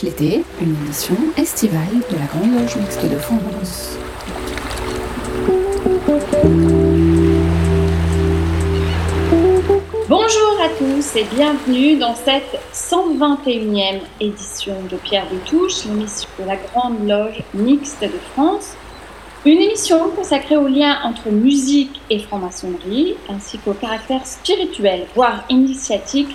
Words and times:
l'été, 0.00 0.42
une 0.60 0.74
émission 0.84 1.16
estivale 1.36 2.00
de 2.10 2.16
la 2.16 2.24
Grande 2.24 2.58
Loge 2.58 2.76
Mixte 2.76 3.04
de 3.04 3.18
France. 3.18 3.98
Bonjour 10.08 10.56
à 10.62 10.68
tous 10.78 11.16
et 11.16 11.24
bienvenue 11.34 11.96
dans 11.98 12.14
cette 12.14 12.58
121e 12.72 14.00
édition 14.20 14.74
de 14.90 14.96
Pierre 14.96 15.26
de 15.30 15.36
Touche, 15.50 15.84
l'émission 15.84 16.28
de 16.38 16.44
la 16.46 16.56
Grande 16.56 17.06
Loge 17.06 17.42
Mixte 17.52 18.02
de 18.02 18.18
France. 18.32 18.74
Une 19.44 19.58
émission 19.58 20.08
consacrée 20.16 20.56
au 20.56 20.68
lien 20.68 21.00
entre 21.04 21.28
musique 21.28 22.00
et 22.08 22.20
franc-maçonnerie, 22.20 23.16
ainsi 23.28 23.58
qu'au 23.58 23.74
caractère 23.74 24.26
spirituel, 24.26 25.06
voire 25.14 25.44
initiatique 25.50 26.34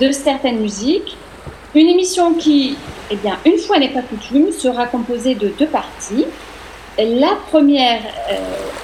de 0.00 0.12
certaines 0.12 0.60
musiques. 0.60 1.16
Une 1.74 1.88
émission 1.88 2.34
qui, 2.34 2.76
eh 3.10 3.16
bien, 3.16 3.38
une 3.46 3.56
fois 3.56 3.78
n'est 3.78 3.88
pas 3.88 4.02
coutume, 4.02 4.52
sera 4.52 4.86
composée 4.86 5.34
de 5.34 5.48
deux 5.58 5.66
parties. 5.66 6.26
La 6.98 7.38
première 7.48 8.02
euh, 8.30 8.36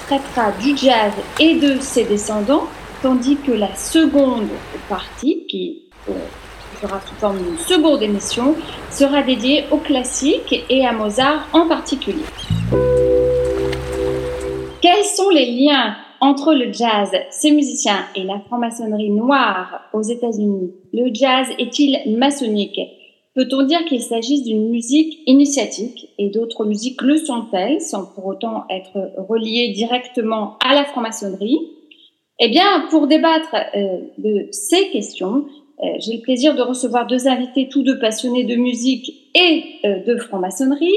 traitera 0.07 0.51
du 0.53 0.75
jazz 0.75 1.13
et 1.39 1.53
de 1.55 1.79
ses 1.79 2.05
descendants, 2.05 2.63
tandis 3.03 3.37
que 3.37 3.51
la 3.51 3.75
seconde 3.75 4.49
partie, 4.89 5.45
qui 5.47 5.83
euh, 6.09 6.13
sera 6.81 6.99
sous 7.07 7.13
forme 7.13 7.37
d'une 7.37 7.59
seconde 7.59 8.01
émission, 8.01 8.55
sera 8.89 9.21
dédiée 9.21 9.65
au 9.69 9.77
classique 9.77 10.65
et 10.67 10.83
à 10.83 10.91
Mozart 10.91 11.47
en 11.53 11.67
particulier. 11.67 12.25
Quels 14.81 15.05
sont 15.05 15.29
les 15.29 15.45
liens 15.45 15.95
entre 16.21 16.53
le 16.53 16.71
jazz, 16.71 17.11
ses 17.31 17.51
musiciens 17.51 18.05
et 18.15 18.23
la 18.23 18.39
franc-maçonnerie 18.39 19.11
noire 19.11 19.81
aux 19.93 20.01
États-Unis 20.01 20.73
Le 20.93 21.13
jazz 21.13 21.47
est-il 21.57 22.17
maçonnique? 22.17 22.79
Peut-on 23.35 23.63
dire 23.63 23.85
qu'il 23.85 24.01
s'agisse 24.01 24.43
d'une 24.43 24.69
musique 24.69 25.19
initiatique 25.25 26.09
et 26.17 26.29
d'autres 26.29 26.65
musiques 26.65 27.01
le 27.01 27.17
sont-elles 27.17 27.79
sans 27.79 28.05
pour 28.05 28.25
autant 28.25 28.65
être 28.69 29.13
reliées 29.17 29.69
directement 29.69 30.57
à 30.67 30.73
la 30.73 30.83
franc-maçonnerie? 30.83 31.59
Eh 32.39 32.49
bien, 32.49 32.87
pour 32.89 33.07
débattre 33.07 33.55
euh, 33.75 33.99
de 34.17 34.47
ces 34.51 34.89
questions, 34.89 35.45
euh, 35.83 35.87
j'ai 35.99 36.17
le 36.17 36.21
plaisir 36.21 36.55
de 36.55 36.61
recevoir 36.61 37.05
deux 37.05 37.27
invités, 37.27 37.67
tous 37.69 37.83
deux 37.83 37.99
passionnés 37.99 38.45
de 38.45 38.55
musique 38.55 39.29
et 39.35 39.63
euh, 39.85 40.03
de 40.05 40.17
franc-maçonnerie. 40.17 40.95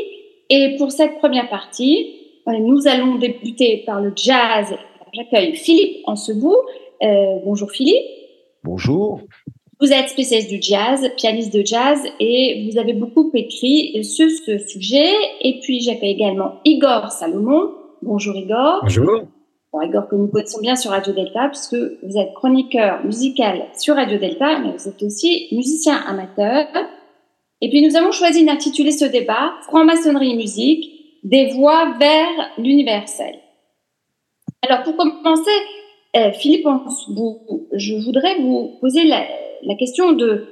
Et 0.51 0.77
pour 0.79 0.93
cette 0.93 1.19
première 1.19 1.49
partie, 1.49 2.15
nous 2.47 2.87
allons 2.87 3.17
débuter 3.17 3.83
par 3.87 4.01
le 4.01 4.13
jazz. 4.17 4.75
J'accueille 5.13 5.55
Philippe 5.57 5.99
Ansebou. 6.07 6.57
Euh, 7.03 7.39
bonjour 7.45 7.71
Philippe. 7.71 8.07
Bonjour. 8.65 9.21
Vous 9.79 9.93
êtes 9.93 10.09
spécialiste 10.09 10.49
du 10.49 10.63
jazz, 10.63 11.11
pianiste 11.17 11.53
de 11.53 11.67
jazz, 11.67 12.01
et 12.19 12.67
vous 12.71 12.79
avez 12.79 12.95
beaucoup 12.95 13.31
écrit 13.35 14.03
sur 14.05 14.31
ce 14.31 14.59
sujet. 14.59 15.13
Et 15.43 15.61
puis 15.61 15.81
j'accueille 15.81 16.13
également 16.13 16.61
Igor 16.65 17.11
Salomon. 17.13 17.73
Bonjour 18.01 18.35
Igor. 18.37 18.79
Bonjour. 18.83 19.23
Bon, 19.73 19.81
Igor, 19.83 20.09
que 20.09 20.17
nous 20.17 20.29
connaissons 20.29 20.61
bien 20.61 20.77
sur 20.77 20.93
Radio 20.93 21.13
Delta, 21.13 21.49
puisque 21.49 21.75
vous 21.75 22.17
êtes 22.17 22.33
chroniqueur 22.35 23.05
musical 23.05 23.65
sur 23.79 23.97
Radio 23.97 24.19
Delta, 24.19 24.61
mais 24.61 24.73
vous 24.73 24.89
êtes 24.89 25.03
aussi 25.03 25.49
musicien 25.53 25.97
amateur. 26.07 26.67
Et 27.61 27.69
puis 27.69 27.87
nous 27.87 27.97
avons 27.97 28.13
choisi 28.13 28.47
d'intituler 28.47 28.93
ce 28.93 29.05
débat 29.05 29.53
Franc-maçonnerie 29.69 30.33
et 30.33 30.37
musique, 30.37 30.91
des 31.23 31.49
voies 31.49 31.95
vers 31.99 32.51
l'universel. 32.57 33.42
Alors 34.69 34.85
pour 34.85 34.97
commencer, 34.97 35.51
euh, 36.17 36.31
Philippe, 36.33 36.67
je 37.73 37.95
voudrais 38.05 38.39
vous 38.41 38.77
poser 38.81 39.05
la, 39.05 39.27
question 39.77 40.13
de 40.13 40.47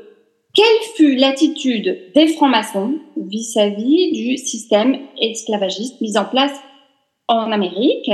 quelle 0.55 0.65
fut 0.97 1.15
l'attitude 1.17 2.13
des 2.15 2.27
francs-maçons 2.29 2.95
vis-à-vis 3.17 4.13
du 4.13 4.37
système 4.37 4.97
esclavagiste 5.21 6.01
mis 6.01 6.19
en 6.19 6.25
place 6.25 6.59
en 7.29 7.53
Amérique? 7.53 8.11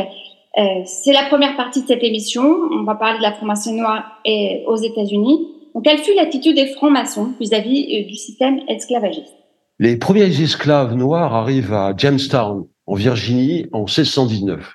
Euh, 0.59 0.83
C'est 0.85 1.13
la 1.13 1.25
première 1.25 1.57
partie 1.57 1.83
de 1.83 1.87
cette 1.87 2.05
émission. 2.05 2.43
On 2.43 2.85
va 2.85 2.95
parler 2.95 3.19
de 3.19 3.23
la 3.23 3.33
franc-maçonnerie 3.33 3.81
noire 3.81 4.21
aux 4.67 4.77
États-Unis. 4.77 5.49
Quelle 5.83 5.99
fut 5.99 6.15
l'attitude 6.15 6.57
des 6.57 6.67
francs-maçons 6.67 7.33
vis-à-vis 7.39 7.87
euh, 7.95 8.09
du 8.09 8.15
système 8.15 8.61
esclavagiste? 8.69 9.35
Les 9.79 9.97
premiers 9.97 10.41
esclaves 10.41 10.95
noirs 10.95 11.35
arrivent 11.35 11.75
à 11.75 11.95
Jamestown, 11.97 12.67
en 12.87 12.95
Virginie, 12.95 13.67
en 13.73 13.81
1619, 13.81 14.75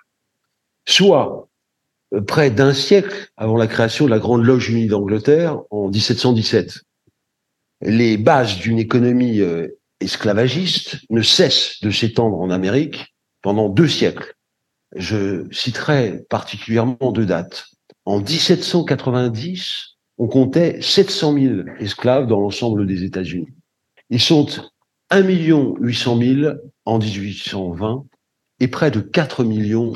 soit 0.91 1.49
euh, 2.13 2.21
près 2.21 2.51
d'un 2.51 2.73
siècle 2.73 3.29
avant 3.37 3.57
la 3.57 3.67
création 3.67 4.05
de 4.05 4.11
la 4.11 4.19
Grande 4.19 4.43
Loge 4.43 4.69
Unie 4.69 4.87
d'Angleterre 4.87 5.59
en 5.71 5.89
1717. 5.89 6.81
Les 7.81 8.17
bases 8.17 8.57
d'une 8.57 8.77
économie 8.77 9.39
euh, 9.39 9.67
esclavagiste 9.99 10.97
ne 11.09 11.21
cessent 11.21 11.81
de 11.81 11.89
s'étendre 11.89 12.39
en 12.39 12.49
Amérique 12.49 13.15
pendant 13.41 13.69
deux 13.69 13.87
siècles. 13.87 14.35
Je 14.95 15.47
citerai 15.51 16.23
particulièrement 16.29 17.11
deux 17.11 17.25
dates. 17.25 17.65
En 18.05 18.19
1790, 18.19 19.97
on 20.17 20.27
comptait 20.27 20.81
700 20.81 21.33
000 21.33 21.53
esclaves 21.79 22.27
dans 22.27 22.39
l'ensemble 22.39 22.85
des 22.85 23.03
États-Unis. 23.03 23.47
Ils 24.09 24.19
sont 24.19 24.47
1 25.09 25.21
800 25.21 26.17
000 26.17 26.53
en 26.85 26.99
1820 26.99 28.05
et 28.59 28.67
près 28.67 28.91
de 28.91 28.99
4 28.99 29.43
millions 29.43 29.93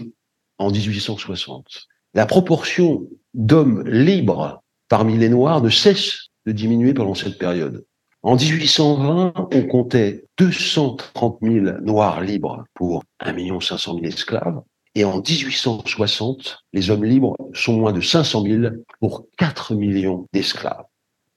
en 0.58 0.72
1860. 0.72 1.88
La 2.14 2.26
proportion 2.26 3.08
d'hommes 3.34 3.84
libres 3.88 4.64
parmi 4.88 5.18
les 5.18 5.30
Noirs 5.30 5.62
ne 5.62 5.70
cesse 5.70 6.28
de 6.46 6.52
diminuer 6.52 6.94
pendant 6.94 7.16
cette 7.16 7.38
période. 7.38 7.86
En 8.24 8.36
1820, 8.36 9.34
on 9.54 9.68
comptait 9.68 10.26
230 10.38 11.38
000 11.42 11.66
Noirs 11.82 12.22
libres 12.22 12.64
pour 12.74 13.04
1 13.20 13.60
500 13.60 13.96
000 13.96 14.06
esclaves. 14.06 14.62
Et 14.96 15.04
en 15.04 15.18
1860, 15.18 16.60
les 16.74 16.90
hommes 16.90 17.04
libres 17.04 17.36
sont 17.54 17.74
moins 17.74 17.92
de 17.92 18.02
500 18.02 18.44
000 18.44 18.74
pour 19.00 19.28
4 19.38 19.76
millions 19.76 20.26
d'esclaves. 20.34 20.86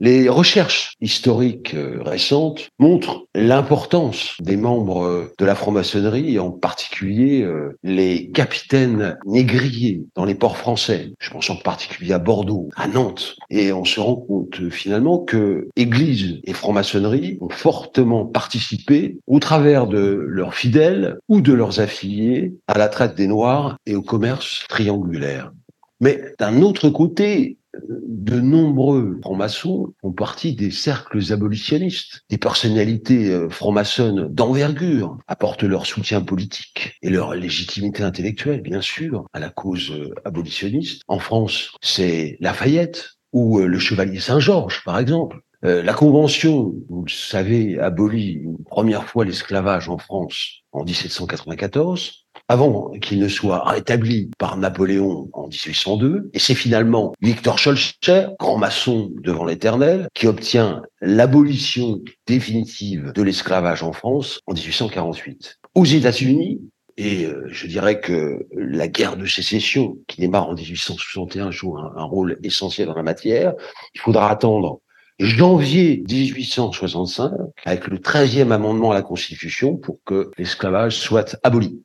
Les 0.01 0.29
recherches 0.29 0.93
historiques 1.01 1.75
euh, 1.75 2.01
récentes 2.05 2.69
montrent 2.79 3.27
l'importance 3.35 4.37
des 4.41 4.57
membres 4.57 5.03
euh, 5.03 5.33
de 5.39 5.45
la 5.45 5.57
franc-maçonnerie, 5.57 6.35
et 6.35 6.39
en 6.39 6.53
particulier 6.53 7.43
euh, 7.43 7.77
les 7.83 8.31
capitaines 8.31 9.19
négriers 9.27 10.05
dans 10.15 10.25
les 10.25 10.37
ports 10.37 10.57
français. 10.57 11.15
Je 11.19 11.31
pense 11.31 11.51
en 11.51 11.57
particulier 11.57 12.13
à 12.13 12.21
Bordeaux, 12.21 12.69
à 12.77 12.87
Nantes. 12.87 13.35
Et 13.51 13.73
on 13.73 13.85
se 13.85 13.99
rend 13.99 14.15
compte 14.15 14.71
finalement 14.71 15.19
que 15.19 15.67
Église 15.75 16.41
et 16.45 16.53
franc-maçonnerie 16.53 17.39
ont 17.41 17.49
fortement 17.49 18.25
participé, 18.25 19.19
au 19.27 19.41
travers 19.41 19.89
de 19.89 20.25
leurs 20.29 20.55
fidèles 20.55 21.19
ou 21.29 21.41
de 21.41 21.53
leurs 21.53 21.81
affiliés, 21.81 22.55
à 22.69 22.79
la 22.79 22.89
traite 22.89 23.17
des 23.17 23.27
Noirs 23.27 23.77
et 23.85 23.97
au 23.97 24.03
commerce 24.03 24.65
triangulaire. 24.69 25.53
Mais 26.01 26.21
d'un 26.39 26.63
autre 26.63 26.89
côté, 26.91 27.59
de 27.89 28.41
nombreux 28.41 29.19
francs-maçons 29.23 29.95
font 30.01 30.13
partie 30.13 30.55
des 30.55 30.71
cercles 30.71 31.33
abolitionnistes. 31.33 32.25
Des 32.29 32.39
personnalités 32.39 33.31
euh, 33.31 33.49
francs-maçonnes 33.49 34.29
d'envergure 34.29 35.19
apportent 35.27 35.63
leur 35.63 35.87
soutien 35.87 36.21
politique 36.21 36.97
et 37.03 37.11
leur 37.11 37.35
légitimité 37.35 38.03
intellectuelle, 38.03 38.61
bien 38.61 38.81
sûr, 38.81 39.27
à 39.33 39.41
la 39.41 39.51
cause 39.51 39.91
euh, 39.93 40.13
abolitionniste. 40.25 41.03
En 41.09 41.19
France, 41.19 41.73
c'est 41.81 42.37
Lafayette 42.41 43.13
ou 43.33 43.61
euh, 43.61 43.67
le 43.67 43.79
chevalier 43.79 44.21
Saint-Georges, 44.21 44.83
par 44.85 44.99
exemple. 44.99 45.41
la 45.63 45.93
Convention, 45.93 46.75
vous 46.89 47.05
le 47.05 47.11
savez, 47.11 47.79
abolit 47.81 48.33
une 48.45 48.63
première 48.65 49.05
fois 49.05 49.25
l'esclavage 49.25 49.89
en 49.89 49.99
France 49.99 50.63
en 50.73 50.85
1794 50.85 52.28
avant 52.49 52.91
qu'il 53.01 53.21
ne 53.21 53.29
soit 53.29 53.69
rétabli 53.69 54.31
par 54.39 54.57
Napoléon 54.57 55.29
en 55.33 55.49
1802. 55.49 56.31
Et 56.33 56.39
c'est 56.39 56.55
finalement 56.55 57.13
Victor 57.21 57.59
Schœlcher, 57.59 58.29
grand 58.39 58.57
maçon 58.57 59.11
devant 59.23 59.45
l'éternel, 59.45 60.09
qui 60.15 60.27
obtient 60.27 60.83
l'abolition 61.01 62.01
définitive 62.27 63.13
de 63.15 63.23
l'esclavage 63.23 63.83
en 63.83 63.93
France 63.93 64.41
en 64.47 64.55
1848. 64.55 65.59
Aux 65.75 65.85
États-Unis, 65.85 66.61
et 66.97 67.27
euh, 67.27 67.45
je 67.47 67.67
dirais 67.67 68.01
que 68.01 68.47
la 68.57 68.89
guerre 68.89 69.17
de 69.17 69.27
sécession, 69.27 69.99
qui 70.09 70.21
démarre 70.21 70.49
en 70.49 70.55
1861, 70.55 71.51
joue 71.51 71.77
un, 71.77 71.93
un 71.97 72.05
rôle 72.05 72.39
essentiel 72.43 72.89
dans 72.89 72.95
la 72.95 73.05
matière. 73.05 73.53
Il 73.95 74.01
faudra 74.01 74.31
attendre 74.31 74.81
janvier 75.21 76.03
1865, 76.09 77.33
avec 77.65 77.87
le 77.89 77.99
13e 77.99 78.53
amendement 78.53 78.91
à 78.91 78.95
la 78.95 79.03
Constitution, 79.03 79.77
pour 79.77 79.99
que 80.05 80.31
l'esclavage 80.39 80.97
soit 80.97 81.39
aboli. 81.43 81.83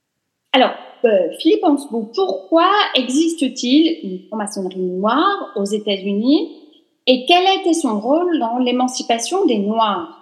Alors, 0.54 0.76
euh, 1.06 1.30
Philippe 1.40 1.64
Ansbou, 1.64 2.12
pourquoi 2.16 2.70
existe-t-il 2.96 4.00
une 4.04 4.28
franc-maçonnerie 4.28 4.80
noire 4.80 5.52
aux 5.56 5.66
États-Unis 5.66 6.60
et 7.08 7.26
quel 7.28 7.46
a 7.46 7.56
été 7.60 7.74
son 7.74 8.00
rôle 8.00 8.40
dans 8.40 8.60
l'émancipation 8.60 9.46
des 9.46 9.58
Noirs? 9.58 10.20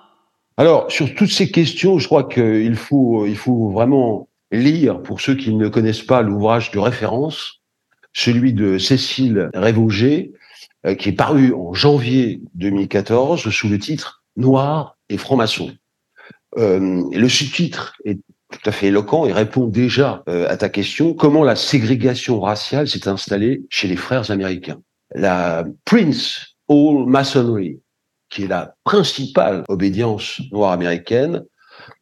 Alors, 0.57 0.89
sur 0.89 1.13
toutes 1.13 1.29
ces 1.29 1.51
questions, 1.51 1.99
je 1.99 2.07
crois 2.07 2.23
qu'il 2.23 2.75
faut, 2.75 3.25
il 3.25 3.35
faut 3.35 3.69
vraiment 3.69 4.29
lire, 4.51 5.01
pour 5.01 5.21
ceux 5.21 5.35
qui 5.35 5.53
ne 5.53 5.67
connaissent 5.67 6.01
pas 6.01 6.21
l'ouvrage 6.21 6.71
de 6.71 6.79
référence, 6.79 7.61
celui 8.13 8.53
de 8.53 8.77
Cécile 8.77 9.49
Révauger, 9.53 10.31
euh, 10.85 10.95
qui 10.95 11.09
est 11.09 11.13
paru 11.13 11.53
en 11.53 11.73
janvier 11.73 12.41
2014 12.55 13.49
sous 13.49 13.69
le 13.69 13.79
titre 13.79 14.23
Noir 14.37 14.97
et 15.09 15.17
franc-maçon. 15.17 15.71
Euh, 16.57 17.03
le 17.11 17.29
sous-titre 17.29 17.95
est 18.05 18.19
tout 18.51 18.69
à 18.69 18.71
fait 18.71 18.87
éloquent 18.87 19.25
et 19.25 19.31
répond 19.31 19.65
déjà 19.65 20.23
euh, 20.29 20.47
à 20.49 20.57
ta 20.57 20.69
question. 20.69 21.13
Comment 21.13 21.43
la 21.43 21.55
ségrégation 21.55 22.39
raciale 22.39 22.87
s'est 22.87 23.07
installée 23.07 23.63
chez 23.69 23.87
les 23.87 23.95
frères 23.95 24.29
américains 24.29 24.81
La 25.15 25.63
Prince 25.85 26.55
All 26.69 27.05
Masonry, 27.07 27.79
qui 28.29 28.43
est 28.43 28.47
la 28.47 28.75
principale 28.83 29.63
obédience 29.67 30.41
noire 30.51 30.71
américaine, 30.71 31.43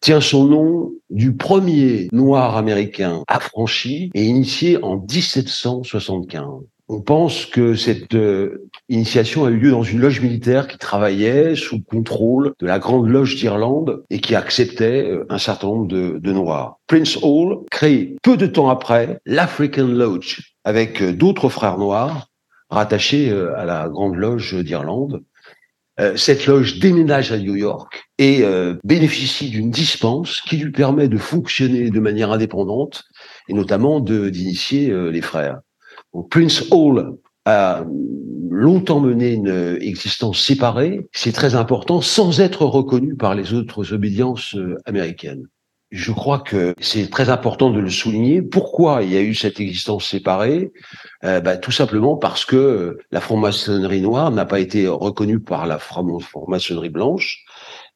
tient 0.02 0.22
son 0.22 0.46
nom 0.46 0.92
du 1.10 1.36
premier 1.36 2.10
noir 2.12 2.58
américain 2.58 3.24
affranchi 3.28 4.12
et 4.14 4.26
initié 4.26 4.84
en 4.84 4.98
1775. 4.98 6.64
On 6.92 7.02
pense 7.02 7.46
que 7.46 7.76
cette 7.76 8.16
euh, 8.16 8.68
initiation 8.90 9.46
a 9.46 9.52
eu 9.52 9.58
lieu 9.58 9.70
dans 9.70 9.84
une 9.84 10.00
loge 10.00 10.22
militaire 10.22 10.68
qui 10.68 10.80
travaillait 10.80 11.56
sous 11.56 11.76
le 11.76 11.84
contrôle 11.84 12.54
de 12.60 12.66
la 12.66 12.80
Grande 12.80 13.08
Loge 13.08 13.36
d'Irlande 13.36 14.04
et 14.10 14.20
qui 14.20 14.34
acceptait 14.34 15.06
euh, 15.06 15.24
un 15.30 15.38
certain 15.38 15.68
nombre 15.68 15.88
de, 15.88 16.18
de 16.18 16.34
Noirs. 16.34 16.80
Prince 16.88 17.20
Hall 17.22 17.60
crée 17.70 18.16
peu 18.24 18.38
de 18.38 18.48
temps 18.48 18.70
après 18.70 19.20
l'African 19.28 19.86
Lodge 19.86 20.56
avec 20.64 21.04
euh, 21.04 21.14
d'autres 21.14 21.50
frères 21.50 21.78
noirs 21.78 22.30
rattachés 22.72 23.32
à 23.32 23.66
la 23.66 23.88
Grande 23.90 24.16
Loge 24.16 24.56
d'Irlande. 24.56 25.24
Cette 26.16 26.46
loge 26.46 26.80
déménage 26.80 27.32
à 27.32 27.40
New 27.40 27.56
York 27.56 28.04
et 28.20 28.44
bénéficie 28.84 29.50
d'une 29.50 29.72
dispense 29.72 30.42
qui 30.42 30.58
lui 30.58 30.72
permet 30.72 31.08
de 31.08 31.18
fonctionner 31.18 31.90
de 31.90 32.00
manière 32.00 32.32
indépendante 32.32 33.06
et 33.48 33.54
notamment 33.54 34.00
d'initier 34.00 34.94
les 35.10 35.22
frères. 35.22 35.62
Prince 36.30 36.66
Hall 36.72 37.18
a 37.46 37.84
longtemps 38.50 39.00
mené 39.00 39.34
une 39.34 39.78
existence 39.82 40.44
séparée, 40.44 41.08
c'est 41.14 41.32
très 41.32 41.56
important, 41.56 42.02
sans 42.02 42.42
être 42.42 42.66
reconnu 42.66 43.16
par 43.16 43.36
les 43.36 43.54
autres 43.54 43.94
obédiences 43.94 44.56
euh, 44.56 44.76
américaines. 44.86 45.48
Je 45.92 46.12
crois 46.12 46.40
que 46.40 46.76
c'est 46.80 47.10
très 47.10 47.30
important 47.30 47.72
de 47.72 47.80
le 47.80 47.90
souligner. 47.90 48.44
Pourquoi 48.44 49.02
il 49.02 49.12
y 49.12 49.18
a 49.18 49.22
eu 49.22 49.34
cette 49.34 49.60
existence 49.60 50.08
séparée? 50.08 50.72
Euh, 51.24 51.40
bah, 51.40 51.58
Tout 51.58 51.72
simplement 51.72 52.16
parce 52.16 52.46
que 52.46 53.00
la 53.12 53.22
franc-maçonnerie 53.22 54.02
noire 54.02 54.30
n'a 54.30 54.46
pas 54.46 54.60
été 54.60 54.88
reconnue 54.88 55.40
par 55.40 55.66
la 55.66 55.80
franc-maçonnerie 55.80 56.90
blanche. 56.90 57.44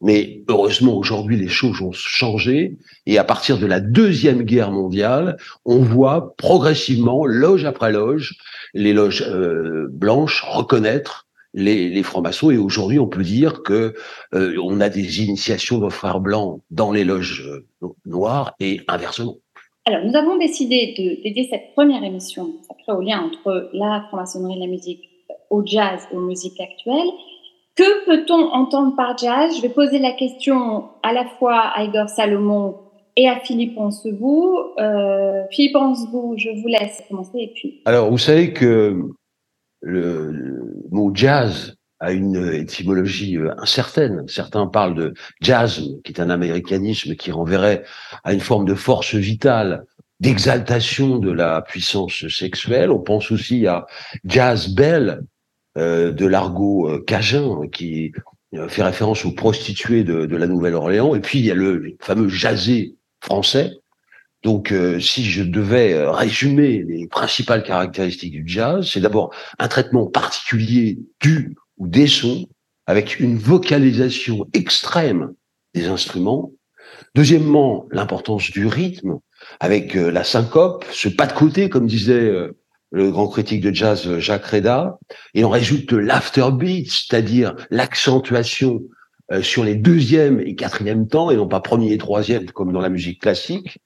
Mais 0.04 0.44
heureusement, 0.50 0.98
aujourd'hui, 0.98 1.38
les 1.38 1.48
choses 1.48 1.82
ont 1.82 1.94
changé. 1.94 2.78
Et 3.06 3.18
à 3.18 3.24
partir 3.24 3.58
de 3.58 3.66
la 3.66 3.80
Deuxième 3.80 4.44
Guerre 4.44 4.70
mondiale, 4.70 5.38
on 5.64 5.80
voit 5.80 6.36
progressivement, 6.36 7.26
loge 7.26 7.64
après 7.64 7.94
loge, 7.94 8.36
les 8.74 8.92
loges 8.92 9.24
euh, 9.26 9.88
blanches 9.90 10.44
reconnaître 10.46 11.26
les, 11.54 11.88
les 11.88 12.04
francs-maçons. 12.04 12.52
Et 12.52 12.58
aujourd'hui, 12.58 13.00
on 13.00 13.08
peut 13.08 13.24
dire 13.24 13.64
que 13.64 13.94
euh, 14.34 14.58
on 14.62 14.82
a 14.82 14.90
des 14.90 15.24
initiations 15.24 15.78
de 15.78 15.90
frères 15.90 16.20
blancs 16.20 16.60
dans 16.70 16.92
les 16.92 17.06
loges 17.06 17.48
euh, 17.48 17.88
noires 18.06 18.56
et 18.60 18.82
inversement. 18.90 19.38
Alors, 19.86 20.06
nous 20.06 20.16
avons 20.16 20.38
décidé 20.38 20.96
de 20.98 21.24
dédier 21.24 21.48
cette 21.50 21.74
première 21.74 22.04
émission 22.04 22.52
sacrée 22.68 22.92
au 22.92 23.02
lien 23.02 23.22
entre 23.22 23.70
la 23.74 24.04
franc-maçonnerie 24.10 24.58
et 24.58 24.60
la 24.60 24.68
musique 24.68 25.10
au 25.50 25.66
jazz 25.66 26.02
aux 26.12 26.20
musiques 26.20 26.60
actuelles. 26.60 27.12
Que 27.76 28.06
peut-on 28.06 28.52
entendre 28.52 28.96
par 28.96 29.18
jazz? 29.18 29.56
Je 29.58 29.62
vais 29.62 29.70
poser 29.70 29.98
la 29.98 30.12
question 30.12 30.90
à 31.02 31.12
la 31.12 31.26
fois 31.26 31.60
à 31.60 31.84
Igor 31.84 32.08
Salomon 32.08 32.78
et 33.16 33.28
à 33.28 33.40
Philippe 33.40 33.78
Ansebou. 33.78 34.58
Euh, 34.80 35.44
Philippe 35.52 35.76
Ansebou, 35.76 36.36
je 36.38 36.50
vous 36.62 36.68
laisse 36.68 37.02
commencer. 37.10 37.54
Alors, 37.86 38.12
vous 38.12 38.20
savez 38.20 38.54
que 38.54 39.02
le, 39.82 40.84
mot 40.92 41.12
jazz 41.16 41.76
a 42.00 42.12
une 42.12 42.54
étymologie 42.54 43.38
euh, 43.38 43.54
incertaine. 43.58 44.24
Certains 44.28 44.68
parlent 44.68 44.96
de 44.96 45.14
jazz, 45.42 45.82
qui 46.04 46.12
est 46.12 46.22
un 46.22 46.30
américanisme 46.30 47.16
qui 47.16 47.32
renverrait 47.32 47.84
à 48.24 48.34
une 48.34 48.40
forme 48.40 48.66
de 48.66 48.76
force 48.76 49.16
vitale, 49.16 49.86
d'exaltation 50.20 51.18
de 51.18 51.32
la 51.32 51.62
puissance 51.62 52.28
sexuelle. 52.28 52.92
On 52.92 53.00
pense 53.00 53.32
aussi 53.32 53.66
à 53.66 53.86
jazz 54.26 54.74
bell, 54.74 55.10
euh, 55.10 55.22
de 55.76 56.26
l'argot 56.26 56.90
euh, 56.90 57.04
cajun 57.06 57.68
qui 57.72 58.12
euh, 58.54 58.68
fait 58.68 58.84
référence 58.84 59.26
aux 59.26 59.32
prostituées 59.32 60.04
de, 60.04 60.26
de 60.26 60.38
la 60.38 60.48
Nouvelle-Orléans. 60.48 61.16
Et 61.16 61.20
puis 61.20 61.40
il 61.40 61.46
y 61.46 61.52
a 61.52 61.56
le 61.56 61.96
fameux 62.00 62.30
jazzé 62.30 62.96
français. 63.22 63.72
Donc, 64.44 64.74
si 65.00 65.24
je 65.24 65.42
devais 65.42 66.06
résumer 66.06 66.84
les 66.86 67.08
principales 67.08 67.64
caractéristiques 67.64 68.34
du 68.34 68.44
jazz, 68.46 68.90
c'est 68.92 69.00
d'abord 69.00 69.34
un 69.58 69.70
traitement 69.70 70.06
particulier 70.06 71.00
du 71.22 71.56
ou 71.78 71.88
des 71.88 72.08
sons, 72.08 72.46
avec 72.86 73.22
une 73.22 73.38
vocalisation 73.38 74.46
extrême 74.52 75.32
des 75.74 75.88
instruments. 75.88 76.52
Deuxièmement, 77.16 77.88
l'importance 77.90 78.52
du 78.52 78.68
rythme, 78.68 79.20
avec 79.62 79.94
la 79.94 80.26
syncope, 80.26 80.84
ce 80.92 81.08
pas 81.08 81.28
de 81.28 81.32
côté, 81.32 81.70
comme 81.70 81.88
disait 81.88 82.30
le 82.94 83.12
grand 83.12 83.28
critique 83.28 83.62
de 83.62 83.74
jazz 83.74 84.08
euh, 84.08 84.20
Jacques 84.20 84.46
Reda. 84.46 84.98
Il 85.34 85.44
en 85.46 85.50
résulte 85.50 85.92
l'afterbeat, 85.92 86.90
c'est-à-dire 86.90 87.56
l'accentuation 87.72 88.82
euh, 89.32 89.42
sur 89.42 89.64
les 89.64 89.76
deuxième 89.76 90.40
et 90.40 90.56
quatrième 90.56 91.08
temps, 91.08 91.32
et 91.32 91.36
non 91.36 91.48
pas 91.48 91.60
premier 91.60 91.92
et 91.92 91.98
troisième 91.98 92.46
comme 92.52 92.72
dans 92.72 92.82
la 92.82 92.90
musique 92.90 93.22
classique. 93.22 93.80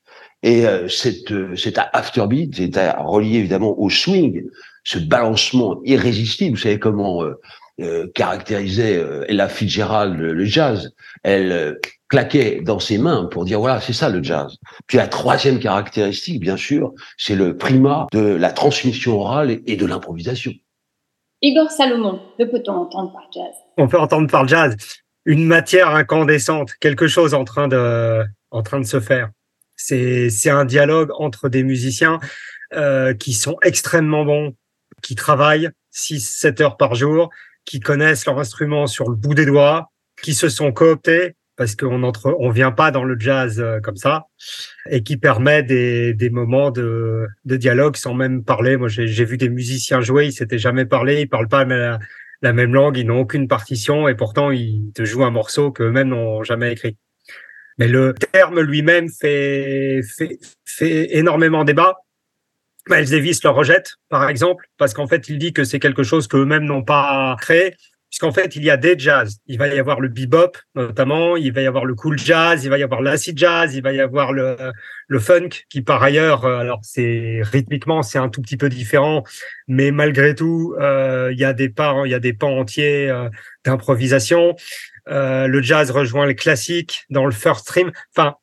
Et 0.44 0.68
euh, 0.68 0.89
cette, 0.89 1.33
cet 1.56 1.80
afterbeat 1.94 2.59
est 2.59 2.92
relié 3.00 3.38
évidemment 3.39 3.80
au 3.80 3.89
swing, 3.89 4.44
ce 4.83 5.00
balancement 5.00 5.80
irrésistible. 5.86 6.57
Vous 6.57 6.63
savez 6.63 6.80
comment 6.80 7.24
euh, 7.80 8.12
caractérisait 8.13 9.01
Ella 9.30 9.48
Fitzgerald 9.48 10.19
le, 10.19 10.33
le 10.33 10.45
jazz. 10.45 10.92
Elle 11.24 11.77
claquait 12.09 12.62
dans 12.62 12.80
ses 12.80 12.98
mains 12.98 13.25
pour 13.25 13.45
dire 13.45 13.59
voilà, 13.59 13.81
c'est 13.81 13.94
ça 13.94 14.09
le 14.09 14.24
jazz. 14.24 14.56
Puis 14.88 14.98
la 14.98 15.07
troisième 15.07 15.59
caractéristique, 15.59 16.39
bien 16.39 16.57
sûr, 16.57 16.94
c'est 17.18 17.36
le 17.36 17.57
primat 17.57 18.07
de 18.12 18.19
la 18.19 18.51
transmission 18.51 19.19
orale 19.19 19.59
et 19.65 19.76
de 19.76 19.85
l'improvisation. 19.85 20.54
Igor 21.42 21.69
Salomon, 21.69 22.19
que 22.37 22.45
peut-on 22.45 22.73
entendre 22.73 23.14
par 23.14 23.28
jazz? 23.31 23.54
On 23.78 23.87
peut 23.87 23.99
entendre 23.99 24.30
par 24.30 24.47
jazz 24.47 24.76
une 25.26 25.45
matière 25.45 25.90
incandescente, 25.90 26.71
quelque 26.80 27.07
chose 27.07 27.33
en 27.33 27.44
train 27.44 27.68
de, 27.68 28.23
en 28.49 28.64
train 28.64 28.80
de 28.80 28.85
se 28.85 28.99
faire. 28.99 29.30
C'est, 29.76 30.30
c'est 30.30 30.49
un 30.49 30.66
dialogue 30.66 31.11
entre 31.19 31.49
des 31.49 31.64
musiciens 31.64 32.19
euh, 32.73 33.14
qui 33.14 33.33
sont 33.33 33.57
extrêmement 33.61 34.26
bons, 34.26 34.56
qui 35.04 35.16
travaillent 35.16 35.69
6-7 35.94 36.64
heures 36.64 36.78
par 36.78 36.95
jour, 36.95 37.30
qui 37.66 37.80
connaissent 37.80 38.26
leur 38.26 38.40
instrument 38.40 38.87
sur 38.87 39.09
le 39.09 39.16
bout 39.16 39.35
des 39.35 39.45
doigts, 39.45 39.92
qui 40.23 40.33
se 40.33 40.49
sont 40.49 40.71
cooptés 40.71 41.35
parce 41.57 41.76
qu'on 41.76 42.04
entre, 42.04 42.35
on 42.40 42.49
vient 42.49 42.71
pas 42.71 42.92
dans 42.92 43.04
le 43.04 43.19
jazz 43.19 43.59
euh, 43.59 43.80
comme 43.81 43.97
ça, 43.97 44.28
et 44.90 45.04
qui 45.04 45.18
permet 45.18 45.64
des, 45.64 46.14
des 46.14 46.30
moments 46.30 46.71
de, 46.71 47.26
de 47.45 47.57
dialogue 47.57 47.97
sans 47.97 48.14
même 48.14 48.44
parler. 48.44 48.78
Moi, 48.78 48.87
j'ai 48.87 49.26
vu 49.26 49.37
des 49.37 49.49
musiciens 49.49 49.99
jouer, 49.99 50.28
ils 50.28 50.33
s'étaient 50.33 50.59
jamais 50.59 50.85
parlé, 50.85 51.21
ils 51.21 51.28
parlent 51.28 51.49
pas 51.49 51.66
la, 51.66 51.99
la 52.42 52.54
même 52.54 52.73
langue, 52.73 52.97
ils 52.97 53.07
n'ont 53.07 53.19
aucune 53.19 53.47
partition, 53.47 54.07
et 54.07 54.16
pourtant 54.16 54.52
ils 54.52 54.92
te 54.94 55.04
jouent 55.04 55.26
un 55.26 55.31
morceau 55.31 55.71
qu'eux-mêmes 55.71 56.09
n'ont 56.09 56.44
jamais 56.44 56.71
écrit. 56.71 56.95
Mais 57.80 57.87
le 57.87 58.14
terme 58.14 58.61
lui-même 58.61 59.09
fait, 59.09 60.02
fait, 60.18 60.40
fait 60.66 61.18
énormément 61.18 61.64
débat. 61.64 61.95
Miles 62.90 63.09
Davis 63.09 63.44
le 63.44 63.49
rejette, 63.49 63.95
par 64.09 64.30
exemple, 64.30 64.66
parce 64.78 64.94
qu'en 64.94 65.07
fait, 65.07 65.28
il 65.28 65.37
dit 65.37 65.54
que 65.54 65.64
c'est 65.64 65.80
quelque 65.80 66.04
chose 66.04 66.28
qu'eux-mêmes 66.28 66.64
n'ont 66.64 66.83
pas 66.83 67.35
créé 67.40 67.76
puisqu'en 68.18 68.33
fait, 68.33 68.56
il 68.56 68.64
y 68.64 68.71
a 68.71 68.78
des 68.78 68.97
jazz. 68.97 69.38
Il 69.45 69.59
va 69.59 69.68
y 69.68 69.78
avoir 69.78 70.00
le 70.00 70.07
bebop, 70.07 70.57
notamment, 70.74 71.38
il 71.38 71.54
va 71.54 71.62
y 71.62 71.68
avoir 71.68 71.86
le 71.86 71.94
cool 71.94 72.18
jazz, 72.18 72.64
il 72.64 72.69
va 72.71 72.80
y 72.80 72.83
avoir 72.83 73.04
l'acid 73.04 73.38
jazz, 73.38 73.76
il 73.76 73.83
va 73.83 73.94
y 73.94 74.00
avoir 74.00 74.33
le, 74.33 74.57
le 75.07 75.19
funk, 75.19 75.50
qui 75.69 75.83
par 75.83 76.02
ailleurs, 76.02 76.44
euh, 76.44 76.57
alors 76.57 76.80
c'est 76.81 77.42
rythmiquement, 77.44 78.02
c'est 78.02 78.18
un 78.18 78.30
tout 78.30 78.42
petit 78.42 78.57
peu 78.57 78.69
différent, 78.69 79.24
mais 79.68 79.92
malgré 79.92 80.33
tout, 80.33 80.74
euh, 80.80 81.30
il 81.31 81.38
y 81.38 81.45
a 81.45 81.54
des 81.54 81.69
pans, 81.69 82.06
il 82.06 82.12
y 82.12 82.16
a 82.16 82.19
des 82.19 82.33
pans 82.33 82.57
entiers 82.57 83.07
euh, 83.07 83.30
d'improvisation. 83.66 84.56
Le 85.06 85.62
jazz 85.62 85.92
rejoint 85.92 86.26
le 86.26 86.33
classique 86.33 87.06
dans 87.12 87.26
le 87.26 87.31
first 87.31 87.62
stream. 87.62 87.92
Enfin, 88.16 88.36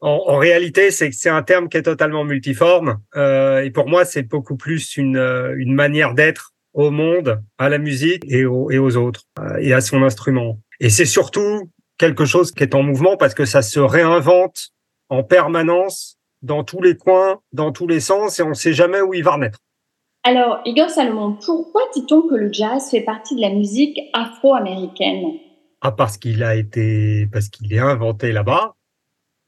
en, 0.00 0.20
en 0.26 0.36
réalité, 0.36 0.90
c'est 0.90 1.12
c'est 1.12 1.30
un 1.30 1.44
terme 1.44 1.68
qui 1.68 1.76
est 1.76 1.82
totalement 1.82 2.24
multiforme. 2.24 2.98
et 3.14 3.70
pour 3.72 3.88
moi, 3.88 4.04
c'est 4.04 4.24
beaucoup 4.24 4.56
plus 4.56 4.96
une, 4.96 5.16
une 5.56 5.74
manière 5.74 6.14
d'être 6.14 6.51
au 6.74 6.90
monde, 6.90 7.42
à 7.58 7.68
la 7.68 7.78
musique 7.78 8.22
et 8.26 8.44
aux, 8.44 8.70
et 8.70 8.78
aux 8.78 8.96
autres, 8.96 9.24
euh, 9.38 9.56
et 9.60 9.72
à 9.72 9.80
son 9.80 10.02
instrument. 10.02 10.58
Et 10.80 10.90
c'est 10.90 11.04
surtout 11.04 11.70
quelque 11.98 12.24
chose 12.24 12.52
qui 12.52 12.62
est 12.62 12.74
en 12.74 12.82
mouvement 12.82 13.16
parce 13.16 13.34
que 13.34 13.44
ça 13.44 13.62
se 13.62 13.80
réinvente 13.80 14.70
en 15.08 15.22
permanence 15.22 16.18
dans 16.40 16.64
tous 16.64 16.82
les 16.82 16.96
coins, 16.96 17.40
dans 17.52 17.72
tous 17.72 17.86
les 17.86 18.00
sens, 18.00 18.40
et 18.40 18.42
on 18.42 18.50
ne 18.50 18.54
sait 18.54 18.72
jamais 18.72 19.00
où 19.00 19.14
il 19.14 19.22
va 19.22 19.32
renaître. 19.32 19.58
Alors, 20.24 20.60
Igor 20.64 20.88
Salomon, 20.88 21.36
pourquoi 21.44 21.82
dit-on 21.94 22.22
que 22.22 22.34
le 22.34 22.52
jazz 22.52 22.90
fait 22.90 23.02
partie 23.02 23.36
de 23.36 23.40
la 23.40 23.50
musique 23.50 23.98
afro-américaine? 24.12 25.38
Ah, 25.80 25.92
parce 25.92 26.16
qu'il 26.16 26.42
a 26.42 26.54
été, 26.54 27.28
parce 27.32 27.48
qu'il 27.48 27.72
est 27.72 27.78
inventé 27.78 28.32
là-bas, 28.32 28.74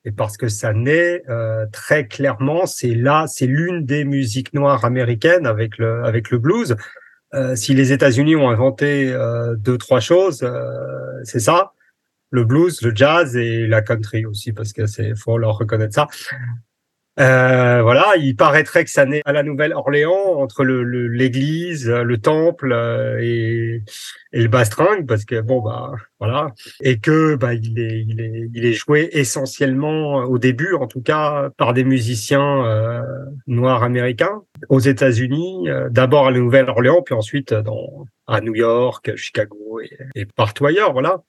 et 0.04 0.12
parce 0.12 0.37
que 0.37 0.49
ça 0.49 0.73
naît 0.73 1.23
euh, 1.28 1.66
très 1.73 2.07
clairement. 2.07 2.66
C'est 2.66 2.95
là, 2.95 3.26
c'est 3.26 3.47
l'une 3.47 3.85
des 3.85 4.04
musiques 4.04 4.52
noires 4.52 4.85
américaines 4.85 5.47
avec 5.47 5.78
le 5.78 6.04
avec 6.04 6.31
le 6.31 6.38
blues. 6.38 6.76
Euh, 7.35 7.57
si 7.57 7.75
les 7.75 7.93
États-Unis 7.93 8.37
ont 8.37 8.49
inventé 8.49 9.12
euh, 9.12 9.57
deux 9.57 9.76
trois 9.76 10.00
choses, 10.00 10.43
euh, 10.43 11.21
c'est 11.25 11.41
ça. 11.41 11.73
le 12.31 12.45
blues, 12.45 12.81
le 12.83 12.95
jazz 12.95 13.37
et 13.37 13.67
la 13.67 13.81
country 13.83 14.26
aussi, 14.26 14.53
parce 14.53 14.73
que 14.73 14.87
c'est 14.87 15.14
faut 15.17 15.38
leur 15.38 15.59
reconnaître 15.59 15.95
ça. 15.95 16.09
Euh, 17.21 17.80
voilà, 17.83 18.16
il 18.16 18.35
paraîtrait 18.35 18.85
que 18.85 18.90
ça 18.90 19.06
naît 19.06 19.23
à 19.25 19.33
la 19.33 19.44
Nouvelle-Orléans 19.44 20.35
entre 20.37 20.64
le, 20.64 20.83
l'église, 21.06 21.88
le, 21.88 22.18
temple 22.18 22.73
euh, 22.73 23.21
et, 23.21 23.85
et, 24.33 24.42
le 24.42 24.49
bastring, 24.49 25.06
parce 25.06 25.25
que 25.25 25.40
bon 25.40 25.61
bah 25.61 25.92
voilà, 26.18 26.49
et 26.83 26.99
que 26.99 27.37
bah 27.37 27.54
il 27.54 27.78
est 27.78 28.00
il 28.00 28.21
est 28.21 28.50
il 28.52 28.66
est 28.66 28.73
joué 28.73 29.11
essentiellement 29.12 30.25
au 30.25 30.38
début, 30.38 30.75
en 30.75 30.88
tout 30.88 31.02
cas, 31.02 31.50
par 31.56 31.73
des 31.73 31.85
musiciens 31.85 32.64
euh, 32.66 33.02
noirs 33.47 33.85
américains 33.85 34.42
aux 34.68 34.80
États-Unis, 34.80 35.68
euh, 35.68 35.88
d'abord 35.90 36.26
à 36.26 36.30
la 36.33 36.40
Nouvelle-Orléans, 36.40 37.02
puis 37.02 37.14
ensuite 37.14 37.54
dans 37.54 38.06
à 38.26 38.40
New 38.40 38.56
York, 38.56 39.14
Chicago 39.14 39.80
et, 39.80 39.97
et 40.16 40.26
partout 40.26 40.66
ailleurs, 40.66 40.92
voilà. 40.92 41.23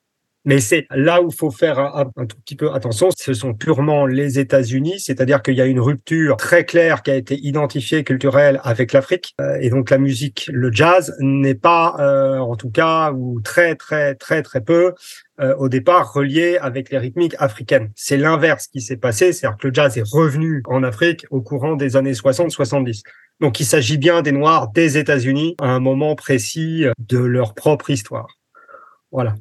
Mais 0.46 0.60
c'est 0.60 0.86
là 0.92 1.24
où 1.24 1.32
faut 1.32 1.50
faire 1.50 1.80
un, 1.80 2.06
tout 2.28 2.38
petit 2.46 2.56
peu 2.56 2.72
attention. 2.72 3.10
Ce 3.18 3.34
sont 3.34 3.56
purement 3.56 4.06
les 4.06 4.38
États-Unis, 4.38 5.00
c'est-à-dire 5.00 5.42
qu'il 5.42 5.56
y 5.56 5.62
a 5.62 5.66
une 5.66 5.80
rupture 5.80 6.38
très 6.38 6.66
claire 6.66 7.02
qui 7.02 7.10
a 7.10 7.16
été 7.16 7.36
identifiée 7.36 8.04
culturelle 8.04 8.62
avec 8.64 8.94
l'Afrique. 8.94 9.34
Euh, 9.42 9.58
et 9.60 9.72
donc 9.72 9.90
la 9.90 9.98
musique, 9.98 10.48
le 10.54 10.72
jazz 10.72 11.16
n'est 11.20 11.56
pas, 11.56 11.96
euh, 12.00 12.38
en 12.38 12.56
tout 12.56 12.70
cas, 12.70 13.12
ou 13.12 13.42
très 13.42 13.74
très 13.76 14.14
très 14.14 14.44
très 14.44 14.62
peu, 14.62 14.94
euh, 15.40 15.56
au 15.56 15.68
départ 15.68 16.14
relié 16.14 16.60
avec 16.60 16.92
les 16.92 17.00
rythmiques 17.00 17.36
africaines. 17.40 17.92
C'est 17.96 18.18
l'inverse 18.18 18.68
qui 18.68 18.82
s'est 18.82 18.98
passé, 18.98 19.34
c'est-à-dire 19.34 19.58
que 19.58 19.68
le 19.68 19.74
jazz 19.74 19.98
est 19.98 20.08
revenu 20.08 20.62
en 20.68 20.84
Afrique 20.84 21.26
au 21.32 21.42
courant 21.42 21.76
des 21.76 21.96
années 21.96 22.14
60-70. 22.14 23.02
Donc 23.42 23.60
il 23.60 23.66
s'agit 23.66 23.98
bien 23.98 24.22
des 24.22 24.32
Noirs 24.32 24.72
des 24.72 25.00
États-Unis 25.00 25.56
à 25.60 25.70
un 25.70 25.80
moment 25.80 26.16
précis 26.16 26.86
de 27.00 27.18
leur 27.18 27.56
propre 27.56 27.90
histoire. 27.90 28.28
Voilà. 29.12 29.34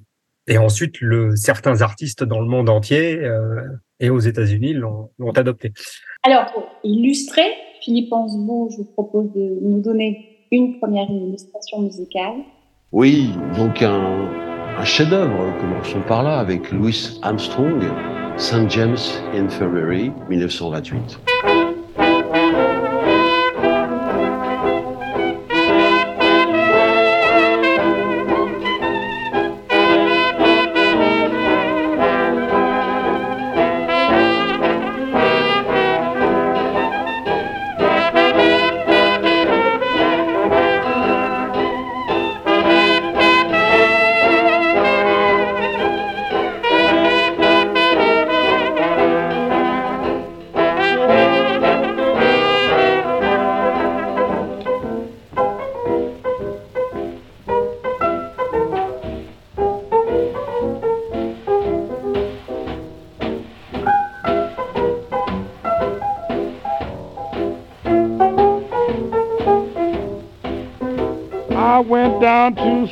Et 0.46 0.58
ensuite, 0.58 1.00
le, 1.00 1.36
certains 1.36 1.80
artistes 1.80 2.22
dans 2.22 2.40
le 2.40 2.46
monde 2.46 2.68
entier 2.68 3.18
euh, 3.18 3.62
et 4.00 4.10
aux 4.10 4.18
États-Unis 4.18 4.74
l'ont 4.74 5.10
adopté. 5.34 5.72
Alors, 6.22 6.52
pour 6.52 6.66
illustrer, 6.82 7.46
Philippe 7.80 8.12
Ansbou, 8.12 8.68
je 8.72 8.78
vous 8.78 8.90
propose 8.92 9.32
de 9.32 9.58
nous 9.62 9.80
donner 9.80 10.46
une 10.50 10.78
première 10.78 11.10
illustration 11.10 11.80
musicale. 11.80 12.34
Oui, 12.92 13.30
donc 13.56 13.82
un, 13.82 14.28
un 14.78 14.84
chef-d'œuvre, 14.84 15.52
commençons 15.60 16.02
par 16.02 16.22
là, 16.22 16.38
avec 16.38 16.70
Louis 16.70 17.18
Armstrong, 17.22 17.82
St. 18.36 18.70
James 18.70 18.96
Infirmary, 19.34 20.12
1928. 20.28 21.18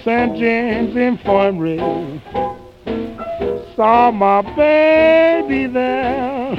St. 0.04 0.36
James 0.36 0.96
Infirmary. 0.96 1.78
Saw 3.76 4.10
my 4.10 4.42
baby 4.56 5.68
there, 5.68 6.56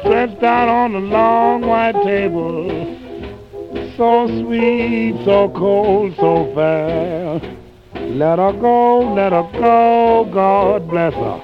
stretched 0.00 0.44
out 0.44 0.68
on 0.68 0.92
the 0.92 1.00
long 1.00 1.62
white 1.62 2.00
table. 2.04 2.68
So 3.96 4.28
sweet, 4.28 5.20
so 5.24 5.48
cold, 5.48 6.14
so 6.16 6.54
fair. 6.54 7.40
Let 8.14 8.38
her 8.38 8.52
go, 8.52 9.00
let 9.12 9.32
her 9.32 9.50
go, 9.52 10.30
God 10.32 10.88
bless 10.88 11.14
her. 11.14 11.38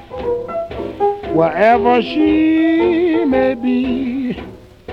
Wherever 1.34 2.00
she 2.00 3.24
may 3.24 3.54
be, 3.54 4.34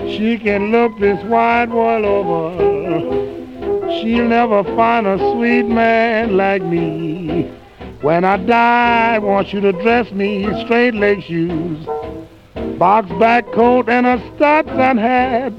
she 0.08 0.40
can 0.40 0.72
look 0.72 0.98
this 0.98 1.24
wide 1.26 1.72
world 1.72 2.06
over 2.06 2.69
She'll 4.10 4.28
never 4.28 4.64
find 4.64 5.06
a 5.06 5.20
sweet 5.34 5.68
man 5.68 6.36
like 6.36 6.64
me. 6.64 7.44
When 8.02 8.26
I 8.26 8.38
die, 8.38 9.14
I 9.14 9.20
want 9.20 9.54
you 9.54 9.62
to 9.62 9.72
dress 9.72 10.12
me 10.12 10.46
straight 10.66 10.96
leg 10.96 11.22
shoes, 11.22 11.86
box 12.80 13.08
back 13.20 13.46
coat, 13.52 13.88
and 13.88 14.08
a 14.08 14.18
Stetson 14.36 14.98
hat. 14.98 15.54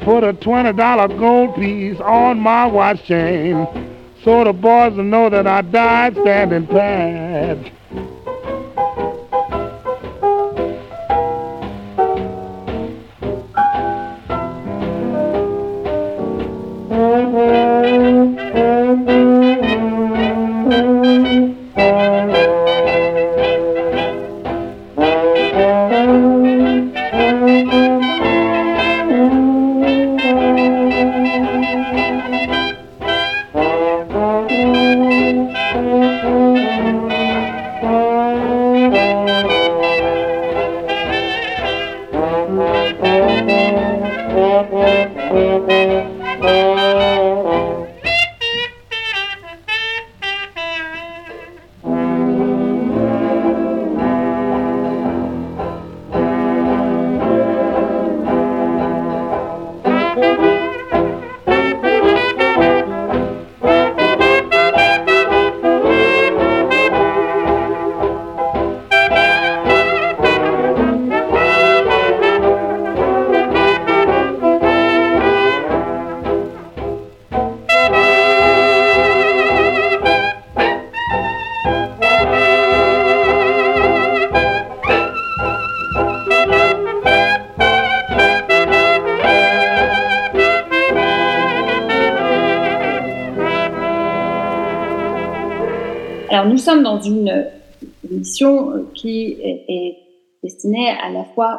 Put 0.00 0.24
a 0.24 0.32
$20 0.32 1.18
gold 1.20 1.54
piece 1.54 2.00
on 2.00 2.40
my 2.40 2.66
watch 2.66 3.04
chain 3.04 3.64
so 4.24 4.42
the 4.42 4.52
boys 4.52 4.94
will 4.94 5.04
know 5.04 5.30
that 5.30 5.46
I 5.46 5.60
died 5.60 6.14
standing 6.16 6.66
pat. 6.66 7.79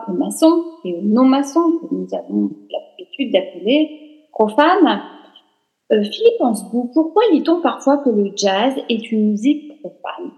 Aux 0.07 0.13
maçons 0.13 0.63
et 0.83 0.95
aux 0.95 1.01
non-maçons, 1.01 1.79
que 1.81 1.93
nous 1.93 2.07
avons 2.13 2.50
l'habitude 2.69 3.33
d'appeler 3.33 4.25
profanes. 4.31 5.01
Euh, 5.91 6.03
Philippe 6.03 6.39
Ansbou, 6.39 6.91
pourquoi 6.93 7.23
dit-on 7.31 7.61
parfois 7.61 7.97
que 7.97 8.09
le 8.09 8.31
jazz 8.35 8.73
est 8.89 9.11
une 9.11 9.31
musique 9.31 9.79
profane? 9.81 10.31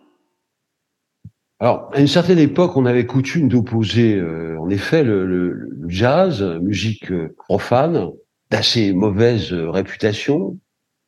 Alors, 1.60 1.90
à 1.94 2.02
une 2.02 2.08
certaine 2.08 2.40
époque, 2.40 2.76
on 2.76 2.86
avait 2.86 3.06
coutume 3.06 3.48
d'opposer, 3.48 4.16
euh, 4.16 4.60
en 4.60 4.70
effet, 4.70 5.04
le, 5.04 5.26
le, 5.26 5.70
jazz, 5.88 6.42
musique 6.62 7.12
profane, 7.36 8.10
d'assez 8.50 8.94
mauvaise 8.94 9.54
réputation, 9.54 10.58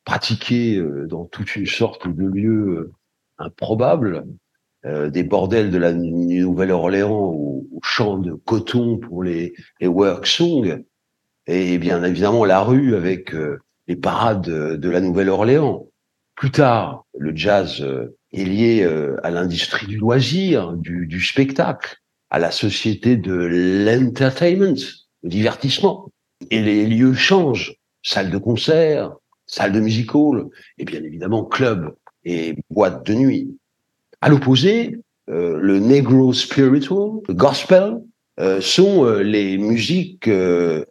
pratiquée 0.03 0.81
dans 1.07 1.25
toute 1.25 1.55
une 1.55 1.65
sorte 1.65 2.07
de 2.07 2.25
lieux 2.25 2.91
improbable, 3.37 4.25
euh, 4.85 5.09
des 5.09 5.23
bordels 5.23 5.71
de 5.71 5.77
la 5.79 5.93
Nouvelle-Orléans 5.93 7.09
au, 7.09 7.65
au, 7.71 7.79
champ 7.81 8.19
de 8.19 8.33
coton 8.33 8.97
pour 8.97 9.23
les, 9.23 9.53
les 9.79 9.87
work 9.87 10.27
songs, 10.27 10.83
et 11.47 11.77
bien 11.79 12.03
évidemment 12.03 12.45
la 12.45 12.61
rue 12.61 12.95
avec 12.95 13.33
euh, 13.33 13.57
les 13.87 13.95
parades 13.95 14.43
de, 14.43 14.89
la 14.89 15.01
Nouvelle-Orléans. 15.01 15.87
Plus 16.35 16.51
tard, 16.51 17.05
le 17.17 17.35
jazz 17.35 17.81
euh, 17.81 18.15
est 18.31 18.43
lié 18.43 18.87
à 19.23 19.31
l'industrie 19.31 19.87
du 19.87 19.97
loisir, 19.97 20.73
du, 20.73 21.07
du, 21.07 21.21
spectacle, 21.21 21.95
à 22.29 22.37
la 22.37 22.51
société 22.51 23.15
de 23.17 23.33
l'entertainment, 23.33 24.75
le 25.23 25.29
divertissement. 25.29 26.11
Et 26.51 26.61
les 26.61 26.85
lieux 26.85 27.13
changent. 27.13 27.75
Salles 28.03 28.29
de 28.29 28.37
concert, 28.37 29.13
salles 29.47 29.71
de 29.71 29.79
music 29.79 30.13
hall, 30.13 30.49
et 30.77 30.85
bien 30.85 31.01
évidemment 31.01 31.43
clubs 31.43 31.95
et 32.23 32.55
boîtes 32.69 33.03
de 33.05 33.13
nuit. 33.15 33.57
À 34.25 34.29
l'opposé, 34.29 34.97
euh, 35.29 35.59
le 35.61 35.77
negro 35.77 36.33
spiritual, 36.33 37.21
le 37.27 37.33
gospel, 37.35 38.01
euh, 38.39 38.59
sont 38.59 39.05
euh, 39.05 39.21
les 39.21 39.59
musiques 39.59 40.27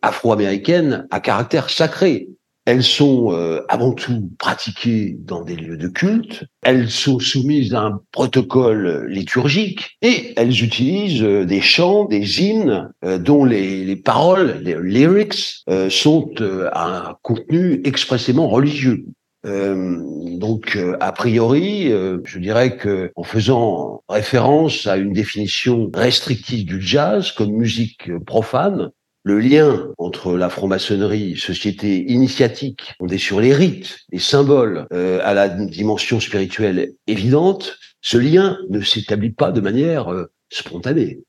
afro-américaines 0.03 1.09
à 1.11 1.19
caractère 1.19 1.69
sacré. 1.69 2.29
Elles 2.65 2.85
sont 2.85 3.31
avant 3.69 3.93
tout 3.93 4.31
pratiquées 4.39 5.17
dans 5.19 5.43
des 5.43 5.57
lieux 5.57 5.77
de 5.77 5.89
culte, 5.89 6.45
elles 6.63 6.89
sont 6.89 7.19
soumises 7.19 7.75
à 7.75 7.83
un 7.83 8.01
protocole 8.11 9.07
liturgique 9.07 9.99
et 10.01 10.33
elles 10.37 10.65
utilisent 10.65 11.21
des 11.21 11.61
chants, 11.61 12.07
des 12.07 12.41
hymnes 12.41 12.89
dont 13.03 13.45
les, 13.45 13.97
paroles, 13.97 14.61
les 14.63 14.79
lyrics, 14.81 15.63
sont 15.91 16.31
à 16.73 17.11
un 17.11 17.17
contenu 17.21 17.83
expressément 17.85 18.49
religieux. 18.49 19.05
Euh, 19.45 20.01
donc, 20.39 20.77
euh, 20.77 20.97
a 21.01 21.13
priori, 21.13 21.93
euh, 21.93 22.19
je 22.25 22.39
dirais 22.39 22.77
que 22.77 23.13
en 23.15 23.23
faisant 23.23 24.03
référence 24.09 24.87
à 24.87 24.97
une 24.97 25.13
définition 25.13 25.91
restrictive 25.93 26.65
du 26.65 26.81
jazz 26.81 27.33
comme 27.33 27.53
musique 27.53 28.11
profane, 28.25 28.91
le 29.23 29.39
lien 29.39 29.89
entre 29.99 30.37
la 30.37 30.49
franc-maçonnerie, 30.49 31.37
société 31.37 32.11
initiatique, 32.11 32.95
on 33.01 33.09
est 33.09 33.19
sur 33.19 33.41
les 33.41 33.55
rites, 33.55 33.99
les 34.13 34.19
symboles, 34.19 34.87
à 34.91 35.33
la 35.33 35.49
dimension 35.49 36.21
spirituelle 36.21 36.93
évidente, 37.07 37.79
ce 38.03 38.19
lien 38.19 38.59
ne 38.69 38.83
s'établit 38.83 39.31
pas 39.31 39.51
de 39.51 39.63
manière 39.63 40.13
spontanée. 40.51 41.21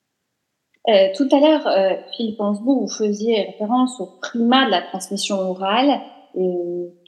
tout 1.16 1.30
à 1.32 1.40
l'heure, 1.40 2.04
Philippe 2.18 2.42
Ansbou, 2.42 2.82
vous 2.82 2.94
faisiez 2.94 3.44
référence 3.44 3.98
au 4.02 4.08
primat 4.22 4.66
de 4.66 4.72
la 4.72 4.82
transmission 4.82 5.38
orale 5.38 6.02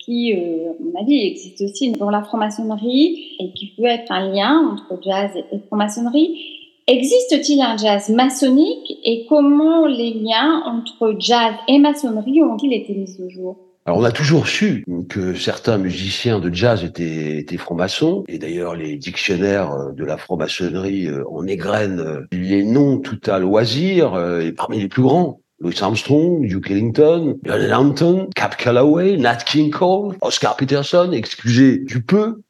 qui, 0.08 0.34
euh, 0.34 0.72
à 0.72 0.74
mon 0.82 1.02
avis, 1.02 1.28
existe 1.28 1.62
aussi 1.62 1.92
dans 1.92 2.10
la 2.10 2.24
franc-maçonnerie 2.24 3.36
et 3.40 3.52
qui 3.54 3.74
peut 3.78 3.86
être 3.86 4.10
un 4.10 4.32
lien 4.32 4.72
entre 4.72 5.02
jazz 5.04 5.32
et 5.36 5.60
franc-maçonnerie. 5.68 6.40
Existe-t-il 6.88 7.60
un 7.60 7.76
jazz 7.76 8.10
maçonnique 8.10 8.98
et 9.04 9.26
comment 9.28 9.86
les 9.86 10.14
liens 10.14 10.64
entre 10.66 11.18
jazz 11.20 11.54
et 11.68 11.78
maçonnerie 11.80 12.42
ont-ils 12.42 12.72
été 12.72 12.94
mis 12.94 13.18
au 13.22 13.30
jour? 13.30 13.58
Alors 13.86 14.00
on 14.00 14.04
a 14.04 14.12
toujours 14.12 14.48
su 14.48 14.86
que 15.10 15.34
certains 15.34 15.78
musiciens 15.78 16.40
de 16.40 16.54
jazz 16.54 16.84
étaient, 16.86 17.40
étaient 17.40 17.58
francs-maçons, 17.58 18.24
et 18.30 18.38
d'ailleurs 18.38 18.76
les 18.76 18.96
dictionnaires 18.96 19.94
de 19.94 20.06
la 20.06 20.18
franc-maçonnerie 20.18 21.08
euh, 21.08 21.24
en 21.30 21.46
égrènent 21.48 22.00
euh, 22.00 22.22
les 22.32 22.64
noms 22.64 23.00
tout 23.00 23.20
à 23.28 23.40
loisir, 23.40 24.18
et 24.42 24.54
parmi 24.54 24.80
les 24.80 24.88
plus 24.88 25.04
grands. 25.04 25.42
Louis 25.60 25.76
Armstrong, 25.82 26.46
Duke 26.48 26.70
Ellington, 26.70 27.40
John 27.44 27.72
Hampton, 27.72 28.30
Cap 28.36 28.58
Calloway, 28.58 29.18
Nat 29.18 29.38
King 29.38 29.72
Cole, 29.72 30.16
Oscar 30.22 30.56
Peterson, 30.56 31.12
excusez 31.12 31.80
du 31.80 32.04
peu, 32.04 32.42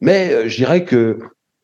mais 0.00 0.32
euh, 0.32 0.48
je 0.48 0.56
dirais 0.56 0.84
que 0.84 1.18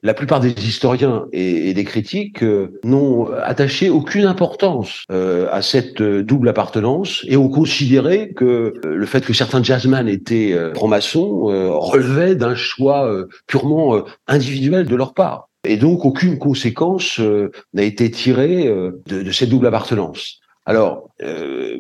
la 0.05 0.15
plupart 0.15 0.41
des 0.41 0.51
historiens 0.51 1.27
et, 1.33 1.75
des 1.75 1.85
critiques 1.85 2.43
euh, 2.43 2.81
n'ont 2.83 3.31
attaché 3.33 3.89
aucune 3.89 4.25
importance 4.25 5.05
euh, 5.13 5.49
à 5.53 5.63
cette 5.63 6.03
double 6.03 6.49
appartenance 6.49 7.25
et 7.29 7.37
ont 7.37 7.49
considéré 7.49 8.33
que 8.33 8.75
le 8.85 9.07
fait 9.07 9.25
que 9.25 9.33
certains 9.33 9.63
jazzmen 9.63 10.09
étaient 10.09 10.57
francs-maçons 10.75 11.43
relevait 11.79 12.35
d'un 12.35 12.57
choix 12.57 13.09
purement 13.47 14.03
individuel 14.27 14.87
de 14.87 14.97
leur 14.97 15.15
part. 15.15 15.49
Et 15.65 15.77
donc 15.77 16.05
aucune 16.05 16.39
conséquence 16.39 17.21
n'a 17.73 17.85
été 17.85 18.11
tirée 18.11 18.65
de, 18.67 19.23
de 19.23 19.31
cette 19.31 19.51
double 19.51 19.69
appartenance. 19.69 20.42
Alors, 20.67 21.11
euh, 21.23 21.79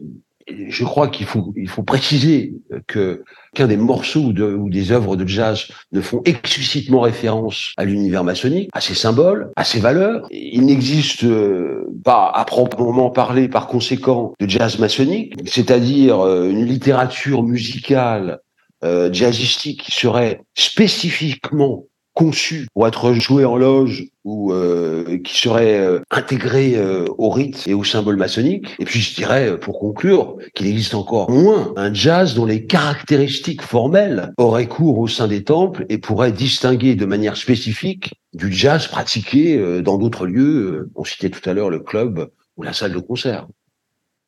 je 0.48 0.84
crois 0.84 1.08
qu'il 1.08 1.26
faut, 1.26 1.52
il 1.56 1.68
faut 1.68 1.82
préciser 1.82 2.54
que 2.86 3.22
qu'un 3.54 3.66
des 3.66 3.76
morceaux 3.76 4.32
de, 4.32 4.44
ou 4.44 4.70
des 4.70 4.92
œuvres 4.92 5.16
de 5.16 5.26
jazz 5.26 5.68
ne 5.92 6.00
font 6.00 6.22
explicitement 6.24 7.00
référence 7.00 7.72
à 7.76 7.84
l'univers 7.84 8.24
maçonnique, 8.24 8.70
à 8.72 8.80
ses 8.80 8.94
symboles, 8.94 9.50
à 9.56 9.64
ses 9.64 9.78
valeurs. 9.78 10.26
Il 10.30 10.64
n'existe 10.66 11.24
euh, 11.24 11.86
pas 12.04 12.30
à 12.34 12.44
proprement 12.44 13.10
parler, 13.10 13.48
par 13.48 13.66
conséquent, 13.66 14.32
de 14.40 14.48
jazz 14.48 14.78
maçonnique, 14.78 15.34
c'est-à-dire 15.46 16.20
euh, 16.20 16.48
une 16.48 16.64
littérature 16.64 17.42
musicale 17.42 18.40
euh, 18.84 19.12
jazzistique 19.12 19.82
qui 19.82 19.92
serait 19.92 20.40
spécifiquement 20.54 21.84
conçu 22.14 22.66
pour 22.74 22.86
être 22.86 23.12
joué 23.14 23.44
en 23.44 23.56
loge 23.56 24.08
ou 24.24 24.52
euh, 24.52 25.18
qui 25.18 25.38
serait 25.38 25.80
euh, 25.80 26.00
intégré 26.10 26.74
euh, 26.76 27.06
au 27.18 27.30
rite 27.30 27.64
et 27.66 27.74
au 27.74 27.84
symbole 27.84 28.16
maçonnique. 28.16 28.68
Et 28.78 28.84
puis 28.84 29.00
je 29.00 29.14
dirais, 29.14 29.58
pour 29.58 29.78
conclure, 29.78 30.36
qu'il 30.54 30.66
existe 30.66 30.94
encore 30.94 31.30
moins 31.30 31.72
un 31.76 31.92
jazz 31.92 32.34
dont 32.34 32.46
les 32.46 32.66
caractéristiques 32.66 33.62
formelles 33.62 34.32
auraient 34.38 34.68
cours 34.68 34.98
au 34.98 35.08
sein 35.08 35.28
des 35.28 35.44
temples 35.44 35.86
et 35.88 35.98
pourraient 35.98 36.32
distinguer 36.32 36.94
de 36.94 37.06
manière 37.06 37.36
spécifique 37.36 38.14
du 38.34 38.52
jazz 38.52 38.86
pratiqué 38.86 39.82
dans 39.82 39.98
d'autres 39.98 40.26
lieux. 40.26 40.90
On 40.94 41.04
citait 41.04 41.30
tout 41.30 41.48
à 41.48 41.52
l'heure 41.52 41.70
le 41.70 41.80
club 41.80 42.30
ou 42.56 42.62
la 42.62 42.72
salle 42.72 42.92
de 42.92 42.98
concert. 42.98 43.46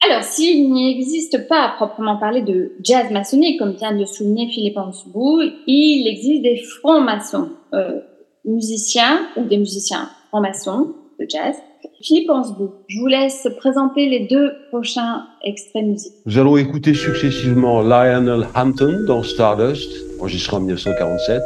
Alors, 0.07 0.23
s'il 0.23 0.71
n'y 0.71 0.91
existe 0.91 1.49
pas 1.49 1.63
à 1.63 1.69
proprement 1.77 2.17
parler 2.17 2.43
de 2.43 2.73
jazz 2.83 3.11
maçonnique, 3.11 3.59
comme 3.59 3.73
vient 3.73 3.97
de 3.97 4.05
souligner 4.05 4.49
Philippe 4.49 4.77
Ansbou, 4.77 5.41
il 5.67 6.07
existe 6.07 6.43
des 6.43 6.57
francs-maçons, 6.57 7.49
euh, 7.73 8.01
musiciens 8.45 9.21
ou 9.37 9.45
des 9.45 9.57
musiciens 9.57 10.11
francs-maçons 10.29 10.93
de 11.19 11.27
jazz. 11.27 11.55
Philippe 12.03 12.29
Ansbou, 12.29 12.73
je 12.89 13.01
vous 13.01 13.07
laisse 13.07 13.49
présenter 13.57 14.09
les 14.11 14.27
deux 14.27 14.53
prochains 14.69 15.25
extraits 15.43 15.85
musicaux. 15.85 16.17
Nous 16.27 16.39
allons 16.39 16.59
écouter 16.59 16.93
successivement 16.93 17.81
Lionel 17.81 18.47
Hampton 18.55 19.05
dans 19.07 19.23
Stardust, 19.23 19.91
enregistré 20.21 20.57
en 20.57 20.61
1947, 20.61 21.41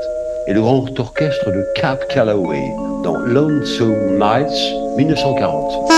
et 0.48 0.52
le 0.52 0.60
grand 0.60 0.98
orchestre 0.98 1.50
de 1.50 1.64
Cap 1.76 2.08
Calloway 2.08 2.64
dans 3.04 3.18
Lonesome 3.18 4.18
Nights 4.18 4.96
1940. 4.96 5.97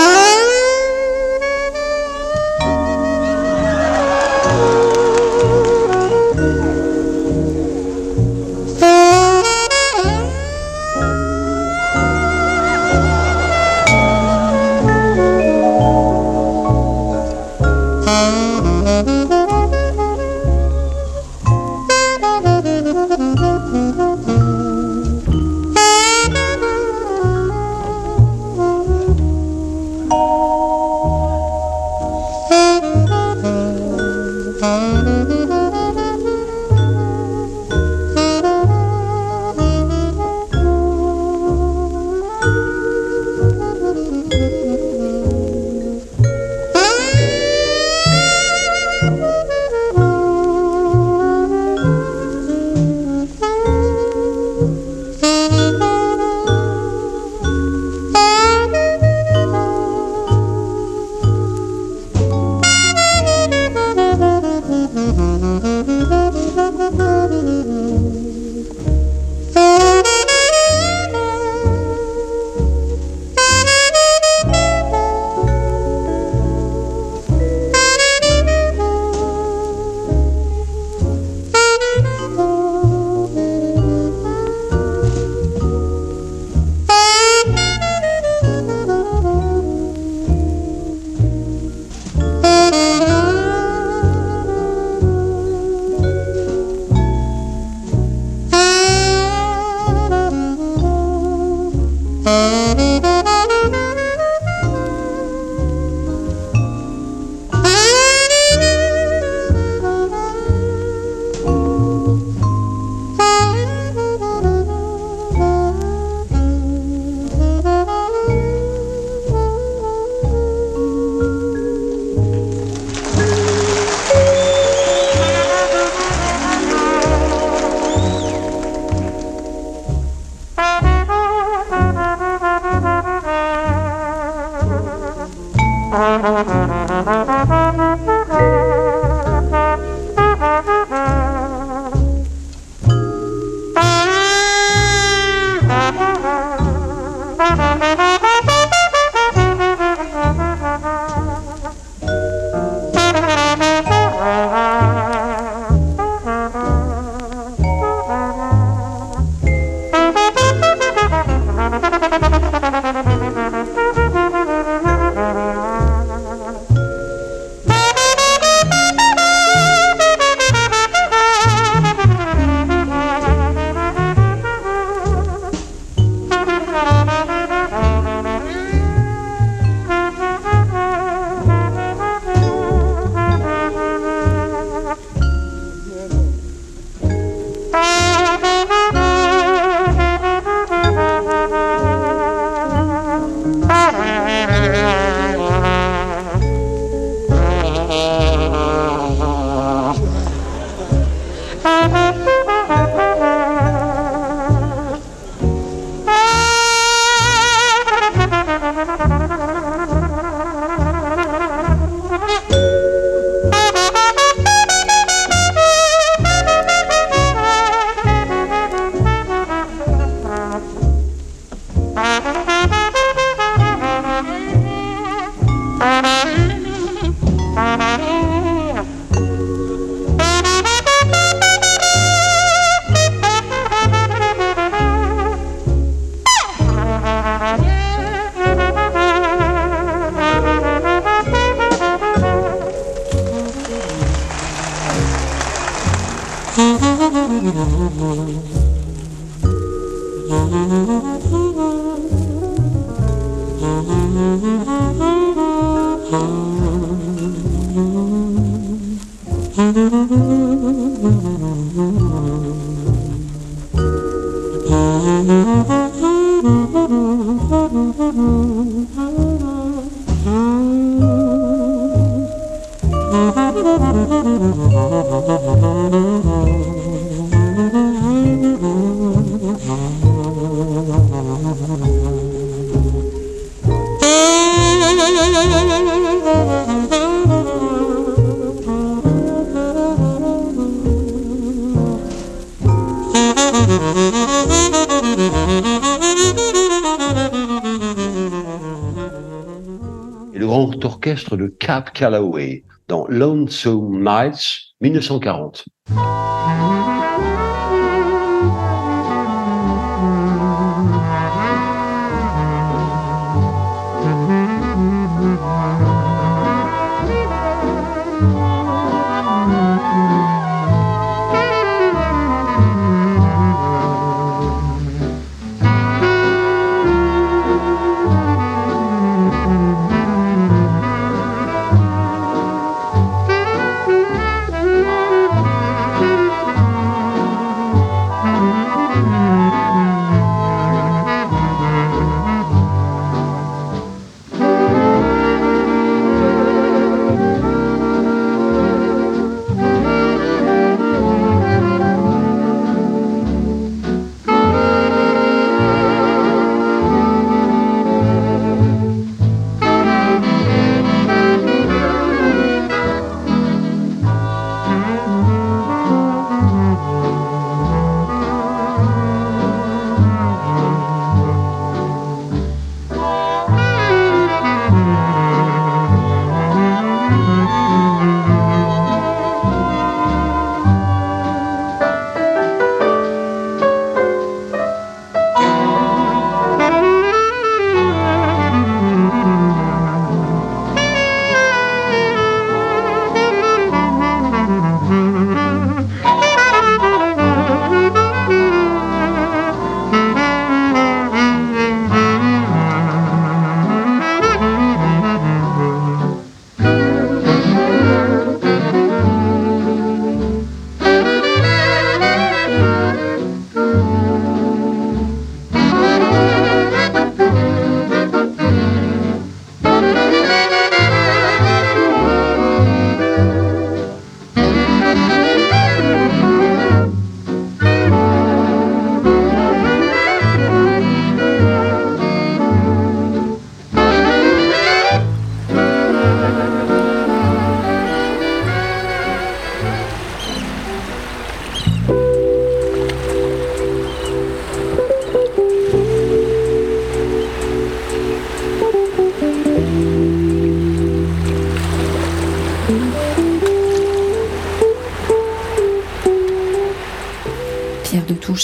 Cap 301.71 301.93
Calloway 301.93 302.65
dans 302.89 303.07
Lonesome 303.07 304.03
Nights 304.03 304.73
1940. 304.81 305.63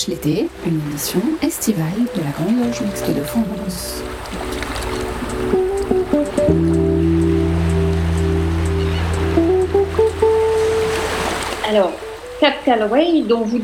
L'été, 0.06 0.48
une 0.66 0.80
édition 0.90 1.20
estivale 1.42 2.06
de 2.16 2.22
la 2.22 2.30
Grande 2.30 2.64
Loge 2.64 2.82
Mixte 2.82 3.10
de 3.10 3.22
France. 3.24 4.04
Alors, 11.68 11.92
Cap 12.40 12.54
Calloway, 12.64 13.24
dont 13.24 13.42
vous 13.42 13.58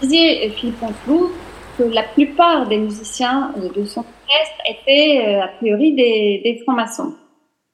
disiez, 0.00 0.50
Philippe 0.50 0.80
Antoulou, 0.80 1.32
que 1.76 1.82
la 1.82 2.04
plupart 2.04 2.68
des 2.68 2.78
musiciens 2.78 3.52
de 3.56 3.84
son 3.84 4.00
orchestre 4.00 4.60
étaient 4.68 5.24
euh, 5.26 5.42
a 5.42 5.48
priori 5.48 5.92
des, 5.94 6.40
des 6.44 6.60
francs-maçons. 6.62 7.14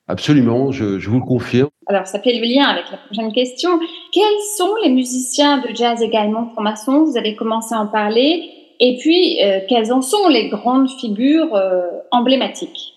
Absolument, 0.09 0.71
je, 0.71 0.99
je 0.99 1.11
vous 1.11 1.19
le 1.19 1.27
confirme. 1.27 1.69
Alors, 1.87 2.07
ça 2.07 2.21
fait 2.21 2.33
le 2.33 2.47
lien 2.47 2.65
avec 2.65 2.85
la 2.91 2.99
prochaine 2.99 3.33
question. 3.33 3.71
Quels 4.17 4.41
sont 4.57 4.75
les 4.83 4.89
musiciens 4.89 5.59
de 5.59 5.77
jazz 5.77 6.01
également 6.01 6.49
francs-maçons? 6.49 7.05
Vous 7.05 7.19
avez 7.19 7.37
commencé 7.37 7.75
à 7.75 7.81
en 7.81 7.87
parler. 7.87 8.49
Et 8.81 8.97
puis, 8.99 9.45
euh, 9.45 9.61
quelles 9.69 9.93
en 9.93 10.01
sont 10.01 10.29
les 10.29 10.49
grandes 10.49 10.89
figures 10.89 11.55
euh, 11.55 11.83
emblématiques? 12.13 12.95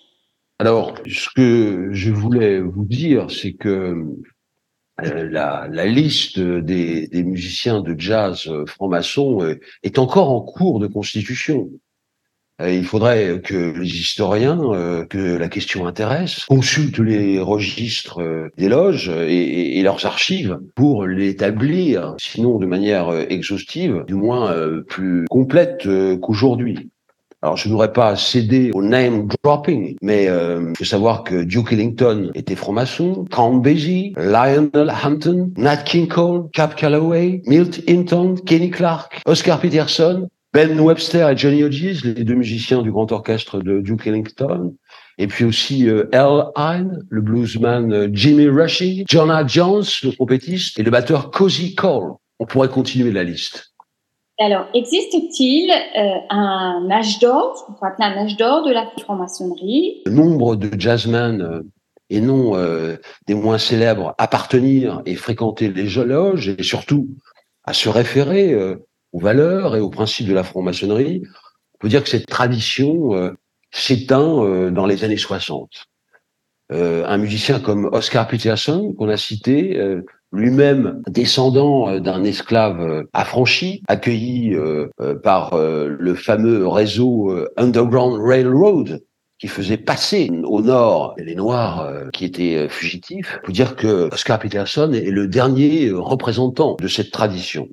Alors, 0.60 0.94
ce 1.06 1.28
que 1.36 1.90
je 1.92 2.12
voulais 2.12 2.62
vous 2.62 2.86
dire, 2.86 3.30
c'est 3.30 3.52
que 3.52 4.02
euh, 5.04 5.30
la, 5.30 5.68
liste 5.88 6.40
des, 6.40 7.10
musiciens 7.12 7.82
de 7.82 8.00
jazz 8.00 8.50
francs-maçons 8.68 9.40
est 9.84 10.00
encore 10.00 10.30
en 10.30 10.40
cours 10.40 10.80
de 10.80 10.88
constitution. 10.88 11.70
Euh, 12.62 12.72
Il 12.72 12.86
faudrait 12.86 13.42
que 13.44 13.74
les 13.78 14.00
historiens 14.00 14.60
euh, 14.74 15.06
que 15.06 15.38
la 15.38 15.48
question 15.48 15.88
intéresse 15.88 16.46
consultent 16.46 17.00
les 17.00 17.40
registres 17.40 18.22
euh, 18.22 18.50
des 18.58 18.70
loges 18.70 19.10
et, 19.10 19.82
leurs 19.82 20.06
archives 20.06 20.60
pour 20.76 21.06
l'établir, 21.06 22.16
sinon 22.20 22.60
de 22.60 22.66
manière 22.66 23.12
exhaustive, 23.30 24.04
du 24.08 24.14
moins 24.14 24.54
plus 24.88 25.26
complète 25.30 25.88
qu'aujourd'hui. 26.22 26.90
Alors, 27.42 27.56
je 27.56 27.70
n'aurais 27.70 27.94
pas 27.94 28.18
cédé 28.18 28.72
au 28.74 28.84
name 28.84 29.30
dropping, 29.42 29.96
mais 30.02 30.26
il 30.26 30.74
faut 30.78 30.84
savoir 30.84 31.24
que 31.24 31.44
Duke 31.44 31.72
Ellington 31.72 32.30
était 32.36 32.58
franc-maçon, 32.58 33.26
Count 33.32 33.56
Basie, 33.56 34.14
Lionel 34.18 34.94
Hampton, 35.04 35.52
Nat 35.56 35.78
King 35.78 36.10
Cole, 36.10 36.50
Cap 36.52 36.76
Calloway, 36.76 37.42
Milt 37.46 37.82
Hinton, 37.88 38.36
Kenny 38.46 38.70
Clark, 38.70 39.22
Oscar 39.26 39.62
Peterson, 39.62 40.28
Ben 40.52 40.80
Webster 40.80 41.30
et 41.30 41.38
Johnny 41.38 41.64
Hodges, 41.64 42.04
les 42.04 42.24
deux 42.24 42.34
musiciens 42.34 42.82
du 42.82 42.92
grand 42.92 43.12
orchestre 43.12 43.60
de 43.60 43.82
Duke 43.82 44.08
Ellington, 44.08 44.76
et 45.20 45.28
puis 45.28 45.46
aussi 45.46 45.88
euh, 45.88 46.10
Al 46.12 46.48
Hine, 46.58 47.06
le 47.10 47.22
bluesman 47.22 47.94
euh, 47.94 48.10
Jimmy 48.12 48.48
Rushing, 48.48 49.04
Jonah 49.08 49.46
Jones, 49.46 49.84
le 50.04 50.12
trompettiste, 50.12 50.80
et 50.80 50.84
le 50.84 50.90
batteur 50.90 51.30
Cozy 51.30 51.76
Cole. 51.76 52.14
On 52.40 52.48
pourrait 52.48 52.70
continuer 52.70 53.12
la 53.12 53.24
liste. 53.24 53.74
Alors, 54.40 54.66
existe-t-il 54.74 55.70
euh, 55.70 56.16
un 56.32 56.90
âge 56.90 57.20
d'or, 57.20 57.56
ce 57.56 57.80
qu'on 57.80 57.86
appeler 57.86 58.08
un 58.08 58.24
âge 58.24 58.36
d'or 58.38 58.66
de 58.66 58.72
la 58.72 58.90
franc-maçonnerie? 59.02 60.02
Nombre 60.08 60.56
de 60.56 60.72
jazzmen 60.80 61.42
euh, 61.42 61.62
et 62.10 62.22
non 62.22 62.54
des 63.28 63.36
moins 63.36 63.60
célèbres 63.60 64.16
appartenir 64.18 65.04
et 65.06 65.14
fréquenter 65.14 65.70
les 65.70 65.84
loges 65.84 66.50
et 66.50 66.64
surtout 66.64 67.08
à 67.66 67.74
se 67.74 67.88
référer 67.88 68.56
aux 69.12 69.20
valeurs 69.20 69.76
et 69.76 69.80
aux 69.80 69.90
principes 69.90 70.28
de 70.28 70.34
la 70.34 70.44
franc-maçonnerie. 70.44 71.24
On 71.76 71.78
peut 71.80 71.90
dire 71.90 72.04
que 72.04 72.10
cette 72.10 72.28
tradition 72.28 73.16
euh, 73.16 73.32
s'éteint 73.72 74.44
euh, 74.44 74.70
dans 74.72 74.86
les 74.86 75.04
années 75.04 75.18
60. 75.18 75.70
Euh, 76.72 77.04
un 77.08 77.18
musicien 77.18 77.60
comme 77.60 77.86
Oscar 77.92 78.28
Peterson, 78.28 78.94
qu'on 78.98 79.10
a 79.10 79.18
cité, 79.18 79.82
lui-même 80.32 81.02
descendant 81.08 82.00
d'un 82.00 82.24
esclave 82.24 83.06
affranchi, 83.14 83.82
accueilli 83.88 84.56
par 85.24 85.58
le 85.58 86.14
fameux 86.14 86.68
réseau 86.68 87.34
Underground 87.58 88.22
Railroad, 88.22 89.02
qui 89.40 89.48
faisait 89.48 89.78
passer 89.78 90.30
au 90.44 90.62
nord 90.62 91.16
les 91.18 91.34
Noirs 91.34 91.92
qui 92.14 92.26
étaient 92.26 92.70
fugitifs. 92.70 93.40
Il 93.42 93.46
faut 93.48 93.52
dire 93.52 93.76
que 93.76 94.10
Oscar 94.14 94.38
Peterson 94.38 94.92
est 94.94 95.10
le 95.10 95.28
dernier 95.28 95.90
représentant 95.90 96.78
de 96.80 96.88
cette 96.88 97.10
tradition. 97.10 97.68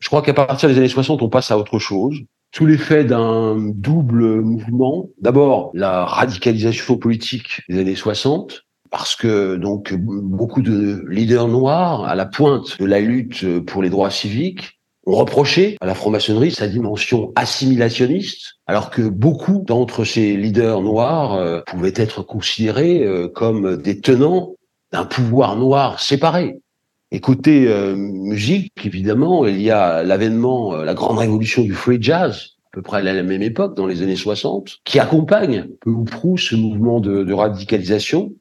Je 0.00 0.08
crois 0.08 0.22
qu'à 0.22 0.34
partir 0.34 0.68
des 0.68 0.78
années 0.78 0.88
60, 0.88 1.22
on 1.22 1.28
passe 1.28 1.50
à 1.50 1.58
autre 1.58 1.78
chose. 1.78 2.18
Sous 2.54 2.66
l'effet 2.66 3.04
d'un 3.04 3.56
double 3.58 4.40
mouvement, 4.40 5.08
d'abord 5.20 5.70
la 5.74 6.06
radicalisation 6.06 6.96
politique 6.96 7.62
des 7.68 7.80
années 7.80 7.94
60, 7.94 8.62
parce 8.90 9.16
que 9.16 9.56
donc 9.56 9.94
beaucoup 9.94 10.62
de 10.62 11.04
leaders 11.08 11.48
noirs 11.48 12.04
à 12.04 12.14
la 12.14 12.24
pointe 12.24 12.78
de 12.80 12.86
la 12.86 13.00
lutte 13.00 13.60
pour 13.66 13.82
les 13.82 13.90
droits 13.90 14.10
civiques 14.10 14.78
ont 15.06 15.16
reproché 15.16 15.76
à 15.80 15.86
la 15.86 15.94
franc-maçonnerie 15.94 16.50
sa 16.50 16.68
dimension 16.68 17.32
assimilationniste, 17.34 18.54
alors 18.66 18.90
que 18.90 19.02
beaucoup 19.02 19.64
d'entre 19.66 20.04
ces 20.04 20.36
leaders 20.36 20.82
noirs 20.82 21.34
euh, 21.34 21.60
pouvaient 21.66 21.94
être 21.96 22.22
considérés 22.22 23.04
euh, 23.04 23.28
comme 23.28 23.76
des 23.76 24.00
tenants 24.00 24.54
d'un 24.92 25.04
pouvoir 25.04 25.56
noir 25.56 26.00
séparé. 26.00 26.60
Et 27.10 27.20
côté 27.20 27.68
euh, 27.68 27.96
musique, 27.96 28.72
évidemment, 28.84 29.46
il 29.46 29.62
y 29.62 29.70
a 29.70 30.02
l'avènement, 30.02 30.74
euh, 30.74 30.84
la 30.84 30.94
grande 30.94 31.18
révolution 31.18 31.62
du 31.62 31.72
free 31.72 31.98
jazz, 32.00 32.50
à 32.66 32.70
peu 32.72 32.82
près 32.82 32.98
à 32.98 33.02
la 33.02 33.22
même 33.22 33.42
époque, 33.42 33.74
dans 33.76 33.86
les 33.86 34.02
années 34.02 34.16
60, 34.16 34.78
qui 34.84 34.98
accompagne 34.98 35.68
peu 35.80 35.90
ou 35.90 36.04
prou 36.04 36.36
ce 36.36 36.54
mouvement 36.54 37.00
de, 37.00 37.24
de 37.24 37.32
radicalisation. 37.32 38.32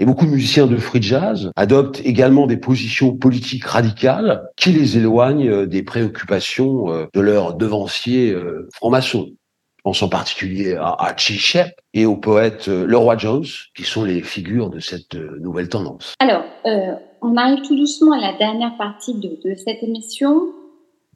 Et 0.00 0.04
beaucoup 0.04 0.26
de 0.26 0.30
musiciens 0.30 0.66
de 0.66 0.76
free 0.76 1.02
jazz 1.02 1.50
adoptent 1.56 2.00
également 2.04 2.46
des 2.46 2.56
positions 2.56 3.16
politiques 3.16 3.64
radicales 3.64 4.44
qui 4.56 4.72
les 4.72 4.96
éloignent 4.96 5.48
euh, 5.48 5.66
des 5.66 5.84
préoccupations 5.84 6.92
euh, 6.92 7.06
de 7.14 7.20
leurs 7.20 7.54
devanciers 7.54 8.34
francs-maçons. 8.72 9.28
Je 9.76 9.82
pense 9.84 10.02
en 10.02 10.08
particulier 10.08 10.74
à 10.74 10.96
Archie 10.98 11.38
Shepp 11.38 11.72
et 11.94 12.04
au 12.04 12.16
poète 12.16 12.66
Leroy 12.66 13.16
Jones, 13.16 13.46
qui 13.76 13.84
sont 13.84 14.04
les 14.04 14.22
figures 14.22 14.70
de 14.70 14.80
cette 14.80 15.14
nouvelle 15.14 15.68
tendance. 15.68 16.14
Alors, 16.18 16.44
euh, 16.66 16.94
on 17.22 17.36
arrive 17.36 17.62
tout 17.62 17.76
doucement 17.76 18.12
à 18.12 18.20
la 18.20 18.32
dernière 18.36 18.76
partie 18.76 19.14
de, 19.14 19.38
de 19.44 19.54
cette 19.54 19.82
émission. 19.82 20.48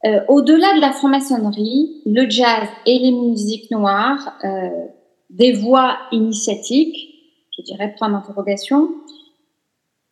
Euh, 0.05 0.21
Au-delà 0.29 0.75
de 0.75 0.81
la 0.81 0.93
franc-maçonnerie, 0.93 2.03
le 2.07 2.29
jazz 2.29 2.69
et 2.87 2.99
les 2.99 3.13
musiques 3.13 3.71
noires, 3.71 4.35
euh, 4.45 4.69
des 5.31 5.53
voix 5.53 5.97
initiatiques, 6.11 6.97
je 7.57 7.63
dirais 7.63 7.95
point 7.99 8.11
d'interrogation. 8.11 8.91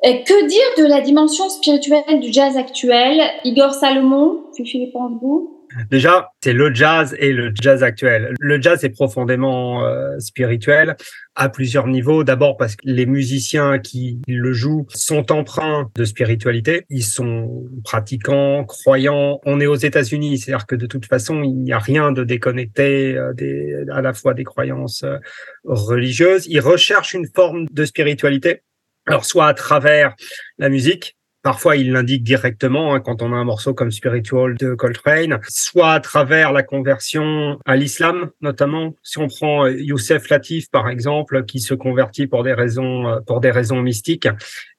Que 0.03 0.47
dire 0.47 0.85
de 0.85 0.89
la 0.89 1.03
dimension 1.03 1.51
spirituelle 1.51 2.21
du 2.21 2.33
jazz 2.33 2.57
actuel? 2.57 3.21
Igor 3.45 3.75
Salomon, 3.75 4.45
puis 4.55 4.65
Philippe 4.65 4.97
Angebou 4.97 5.60
Déjà, 5.91 6.33
c'est 6.43 6.53
le 6.53 6.75
jazz 6.75 7.15
et 7.19 7.33
le 7.33 7.53
jazz 7.55 7.83
actuel. 7.83 8.35
Le 8.41 8.61
jazz 8.61 8.83
est 8.85 8.91
profondément 8.91 9.85
euh, 9.85 10.19
spirituel 10.19 10.97
à 11.37 11.49
plusieurs 11.49 11.87
niveaux. 11.87 12.25
D'abord 12.25 12.57
parce 12.57 12.75
que 12.75 12.83
les 12.85 13.07
musiciens 13.07 13.79
qui 13.79 14.21
le 14.27 14.53
jouent 14.53 14.87
sont 14.89 15.31
empreints 15.31 15.91
de 15.95 16.05
spiritualité. 16.05 16.87
Ils 16.91 17.05
sont 17.05 17.69
pratiquants, 17.85 18.65
croyants. 18.65 19.41
On 19.45 19.61
est 19.61 19.67
aux 19.67 19.77
États-Unis, 19.77 20.39
c'est-à-dire 20.39 20.67
que 20.67 20.75
de 20.75 20.87
toute 20.87 21.07
façon, 21.07 21.43
il 21.43 21.57
n'y 21.57 21.73
a 21.73 21.79
rien 21.79 22.11
de 22.11 22.25
déconnecté 22.25 23.17
euh, 23.17 23.33
des, 23.33 23.85
à 23.93 24.01
la 24.01 24.13
fois 24.13 24.35
des 24.35 24.45
croyances 24.45 25.05
euh, 25.05 25.19
religieuses. 25.65 26.47
Ils 26.49 26.61
recherchent 26.61 27.15
une 27.15 27.29
forme 27.33 27.67
de 27.71 27.85
spiritualité. 27.85 28.63
Alors, 29.07 29.25
soit 29.25 29.47
à 29.47 29.55
travers 29.55 30.15
la 30.59 30.69
musique, 30.69 31.17
Parfois, 31.43 31.77
il 31.77 31.93
l'indique 31.93 32.23
directement 32.23 32.95
hein, 32.95 33.01
quand 33.01 33.23
on 33.23 33.33
a 33.33 33.37
un 33.37 33.45
morceau 33.45 33.73
comme 33.73 33.91
Spiritual 33.91 34.57
de 34.59 34.75
Coltrane, 34.75 35.39
soit 35.49 35.93
à 35.93 36.01
travers 36.01 36.53
la 36.53 36.63
conversion 36.63 37.59
à 37.65 37.77
l'islam, 37.77 38.31
notamment. 38.41 38.95
Si 39.03 39.19
on 39.19 39.29
prend 39.29 39.65
euh, 39.65 39.73
Youssef 39.73 40.29
Latif, 40.29 40.71
par 40.71 40.89
exemple, 40.89 41.45
qui 41.45 41.61
se 41.61 41.75
convertit 41.75 42.27
pour 42.27 42.43
des 42.43 42.53
raisons 42.53 43.09
euh, 43.09 43.21
pour 43.27 43.41
des 43.41 43.51
raisons 43.51 43.81
mystiques 43.81 44.29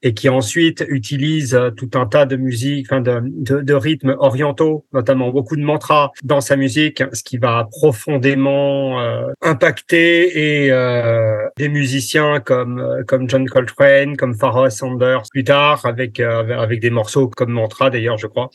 et 0.03 0.13
qui 0.13 0.29
ensuite 0.29 0.83
utilise 0.87 1.53
euh, 1.53 1.69
tout 1.69 1.91
un 1.93 2.05
tas 2.05 2.25
de 2.25 2.35
musique, 2.35 2.87
enfin 2.89 3.01
de, 3.01 3.21
de, 3.61 3.73
rythmes 3.73 4.15
orientaux, 4.19 4.85
notamment 4.93 5.29
beaucoup 5.29 5.55
de 5.55 5.61
mantras 5.61 6.11
dans 6.23 6.41
sa 6.41 6.55
musique, 6.55 7.03
ce 7.13 7.23
qui 7.23 7.37
va 7.37 7.67
profondément 7.71 8.99
euh, 8.99 9.27
impacter 9.41 10.65
et 10.65 10.71
euh, 10.71 11.47
des 11.57 11.69
musiciens 11.69 12.39
comme 12.39 13.03
comme 13.07 13.29
John 13.29 13.47
Coltrane, 13.47 14.17
comme 14.17 14.35
Pharoah 14.35 14.69
Sanders 14.69 15.23
plus 15.31 15.43
tard 15.43 15.85
avec 15.85 16.19
avec 16.51 16.79
des 16.79 16.89
morceaux 16.89 17.27
comme 17.27 17.51
Mantra 17.51 17.89
d'ailleurs, 17.89 18.17
je 18.17 18.27
crois. 18.27 18.49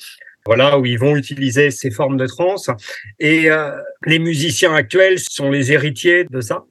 Voilà, 0.46 0.78
où 0.78 0.86
ils 0.86 0.98
vont 0.98 1.16
utiliser 1.16 1.72
ces 1.72 1.90
formes 1.90 2.16
de 2.16 2.26
trance. 2.26 2.70
Et 3.18 3.50
euh, 3.50 3.72
les 4.04 4.20
musiciens 4.20 4.72
actuels 4.74 5.18
sont 5.18 5.50
les 5.50 5.72
héritiers 5.72 6.24
de 6.30 6.40
ça. 6.40 6.64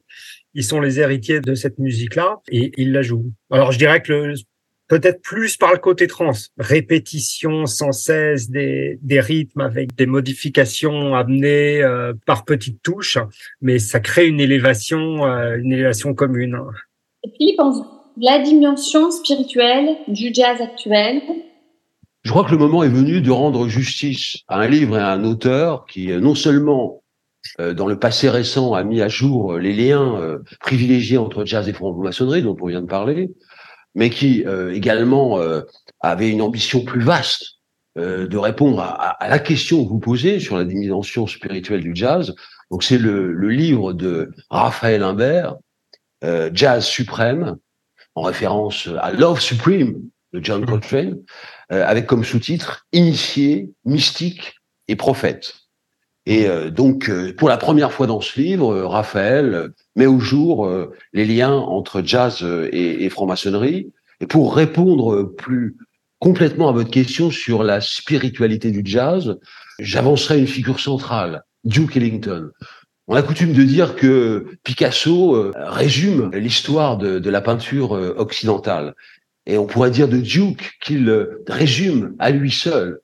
Ils 0.54 0.64
sont 0.64 0.80
les 0.80 1.02
héritiers 1.02 1.42
de 1.42 1.54
cette 1.56 1.78
musique-là 1.78 2.38
et 2.50 2.72
ils 2.78 2.94
la 2.94 3.02
jouent. 3.02 3.34
Alors, 3.52 3.74
je 3.74 3.78
dirais 3.78 4.02
que 4.02 4.34
peut-être 4.88 5.22
plus 5.22 5.58
par 5.58 5.74
le 5.74 5.80
côté 5.80 6.08
trans, 6.08 6.32
répétition 6.58 7.66
sans 7.66 7.92
cesse 7.92 8.50
des, 8.50 8.98
des 9.02 9.20
rythmes 9.20 9.62
avec 9.62 9.94
des 9.96 10.06
modifications 10.06 11.14
amenées 11.14 11.84
euh, 11.84 12.14
par 12.26 12.46
petites 12.46 12.82
touches, 12.82 13.18
mais 13.62 13.80
ça 13.80 14.00
crée 14.00 14.28
une 14.28 14.40
élévation, 14.40 15.26
euh, 15.26 15.58
une 15.58 15.74
élévation 15.74 16.14
commune. 16.14 16.58
Et 17.24 17.30
Philippe, 17.38 17.60
la 18.18 18.40
dimension 18.40 19.12
spirituelle 19.12 19.98
du 20.08 20.34
jazz 20.34 20.62
actuel. 20.62 21.22
Je 22.24 22.32
crois 22.32 22.44
que 22.44 22.52
le 22.52 22.58
moment 22.58 22.84
est 22.84 22.90
venu 22.90 23.22
de 23.22 23.32
rendre 23.32 23.68
justice 23.68 24.38
à 24.48 24.60
un 24.60 24.68
livre 24.68 24.98
et 24.98 25.02
à 25.02 25.12
un 25.12 25.24
auteur 25.24 25.86
qui, 25.86 26.08
non 26.08 26.34
seulement 26.34 27.04
euh, 27.60 27.74
dans 27.74 27.88
le 27.88 28.00
passé 28.00 28.30
récent, 28.30 28.74
a 28.74 28.84
mis 28.84 29.02
à 29.02 29.08
jour 29.08 29.58
les 29.58 29.74
liens 29.74 30.20
euh, 30.20 30.40
privilégiés 30.60 31.18
entre 31.18 31.46
jazz 31.46 31.68
et 31.70 31.74
franc-maçonnerie, 31.74 32.42
dont 32.42 32.58
on 32.60 32.68
vient 32.68 32.82
de 32.82 32.88
parler, 32.88 33.32
mais 33.94 34.10
qui 34.10 34.44
euh, 34.46 34.74
également 34.74 35.40
avait 36.00 36.30
une 36.30 36.42
ambition 36.42 36.84
plus 36.84 37.02
vaste 37.02 37.54
de 37.98 38.38
répondre 38.38 38.82
à, 38.82 39.16
la 39.30 39.40
question 39.40 39.86
que 39.86 39.90
vous 39.90 40.00
posez 40.00 40.42
sur 40.42 40.58
la 40.58 40.66
dimension 40.66 41.28
spirituelle 41.28 41.80
du 41.80 41.96
jazz. 41.96 42.36
Donc 42.70 42.84
c'est 42.84 42.98
le, 42.98 43.32
livre 43.48 43.94
de 43.94 44.32
Raphaël 44.50 45.02
Imbert, 45.02 45.56
Jazz 46.52 46.86
suprême, 46.86 47.56
en 48.16 48.22
référence 48.22 48.90
à 49.02 49.12
Love 49.12 49.40
Supreme 49.40 49.96
de 50.34 50.44
John 50.44 50.66
Coltrane, 50.66 51.18
euh, 51.72 51.86
avec 51.86 52.08
comme 52.08 52.24
sous-titre 52.24 52.86
Initié, 52.92 53.72
mystique 53.86 54.56
et 54.88 54.96
prophète. 54.96 55.54
Et 56.26 56.48
euh, 56.48 56.72
donc, 56.72 57.10
euh, 57.10 57.34
pour 57.36 57.50
la 57.50 57.58
première 57.58 57.92
fois 57.92 58.08
dans 58.08 58.22
ce 58.22 58.40
livre, 58.40 58.82
Raphaël 58.84 59.70
met 59.96 60.08
au 60.08 60.20
jour 60.20 60.70
les 61.14 61.26
liens 61.26 61.54
entre 61.54 62.02
jazz 62.04 62.44
et, 62.72 63.06
et 63.06 63.10
franc-maçonnerie. 63.10 63.92
Et 64.22 64.28
pour 64.28 64.56
répondre 64.56 65.24
plus 65.24 65.76
complètement 66.20 66.70
à 66.70 66.72
votre 66.72 66.90
question 66.90 67.30
sur 67.30 67.64
la 67.64 67.82
spiritualité 67.82 68.72
du 68.72 68.82
jazz, 68.84 69.38
j'avancerai 69.80 70.40
une 70.40 70.48
figure 70.48 70.80
centrale, 70.80 71.44
Duke 71.66 71.98
Ellington. 71.98 72.52
On 73.08 73.16
a 73.16 73.22
coutume 73.22 73.54
de 73.54 73.64
dire 73.64 73.96
que 73.96 74.58
Picasso 74.64 75.36
euh, 75.36 75.52
résume 75.56 76.32
l'histoire 76.34 76.98
de, 76.98 77.30
la 77.30 77.42
peinture 77.42 77.96
euh, 77.96 78.16
occidentale. 78.18 78.96
Et 79.46 79.60
on 79.60 79.68
pourrait 79.68 79.92
dire 79.92 80.08
de 80.08 80.18
Duke 80.18 80.78
qu'il 80.82 81.08
euh, 81.08 81.44
résume 81.48 82.16
à 82.20 82.32
lui 82.32 82.52
seul 82.52 83.00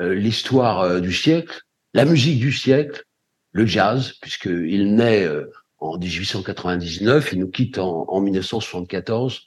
l'histoire 0.00 1.00
du 1.00 1.12
siècle, 1.12 1.60
la 1.94 2.04
musique 2.04 2.40
du 2.40 2.50
siècle, 2.50 3.04
le 3.52 3.64
jazz, 3.64 4.14
puisqu'il 4.20 4.96
naît 4.96 5.28
en 5.78 5.96
1899, 5.98 7.32
il 7.32 7.38
nous 7.38 7.48
quitte 7.48 7.78
en, 7.78 8.04
en 8.08 8.20
1974. 8.20 9.42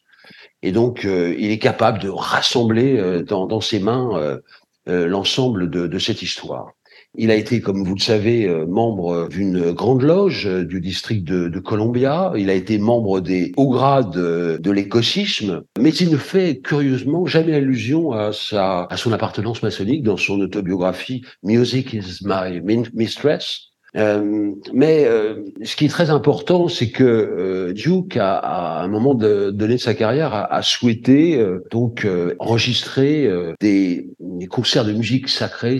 Et 0.62 0.72
donc, 0.72 1.04
il 1.04 1.52
est 1.52 1.60
capable 1.60 2.00
de 2.00 2.08
rassembler 2.08 3.24
dans, 3.24 3.60
ses 3.60 3.80
mains 3.82 4.39
l'ensemble 4.86 5.70
de, 5.70 6.00
cette 6.00 6.22
histoire. 6.22 6.77
Il 7.20 7.32
a 7.32 7.36
été, 7.36 7.62
comme 7.62 7.84
vous 7.84 7.96
le 7.96 8.00
savez, 8.00 8.46
euh, 8.46 8.68
membre 8.68 9.28
d'une 9.28 9.72
grande 9.72 10.04
loge 10.04 10.46
euh, 10.46 10.64
du 10.64 10.80
district 10.80 11.24
de, 11.24 11.48
de 11.48 11.60
Columbia. 11.60 12.32
Il 12.38 12.50
a 12.52 12.54
été 12.54 12.78
membre 12.78 13.22
des 13.22 13.54
hauts 13.58 13.72
grades 13.72 14.12
de 14.12 14.72
l'écossisme, 14.72 15.64
mais 15.80 15.90
il 15.90 16.12
ne 16.12 16.18
fait 16.18 16.60
curieusement 16.60 17.26
jamais 17.26 17.54
allusion 17.54 18.12
à 18.12 18.32
sa 18.34 18.84
à 18.84 18.98
son 18.98 19.12
appartenance 19.12 19.64
maçonnique 19.64 20.04
dans 20.04 20.18
son 20.18 20.40
autobiographie 20.40 21.24
Music 21.44 21.94
is 21.94 22.20
my 22.24 22.62
mistress. 22.94 23.72
Euh, 23.96 24.52
mais 24.74 25.06
euh, 25.06 25.44
ce 25.64 25.76
qui 25.76 25.86
est 25.86 25.90
très 25.90 26.10
important, 26.10 26.68
c'est 26.68 26.90
que 26.90 27.04
euh, 27.04 27.74
Duke, 27.74 28.18
a, 28.18 28.38
à 28.38 28.84
un 28.84 28.88
moment 28.88 29.16
de, 29.16 29.50
donné 29.50 29.76
de 29.76 29.80
sa 29.80 29.94
carrière, 29.94 30.34
a, 30.34 30.54
a 30.54 30.62
souhaité 30.62 31.44
donc 31.72 32.08
enregistrer 32.40 33.30
des, 33.60 34.10
des, 34.20 34.48
concerts 34.48 34.86
de 34.86 34.94
musique 34.94 35.30
sacrée, 35.30 35.80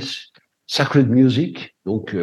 sacred 0.68 1.10
music, 1.10 1.76
donc 1.86 2.16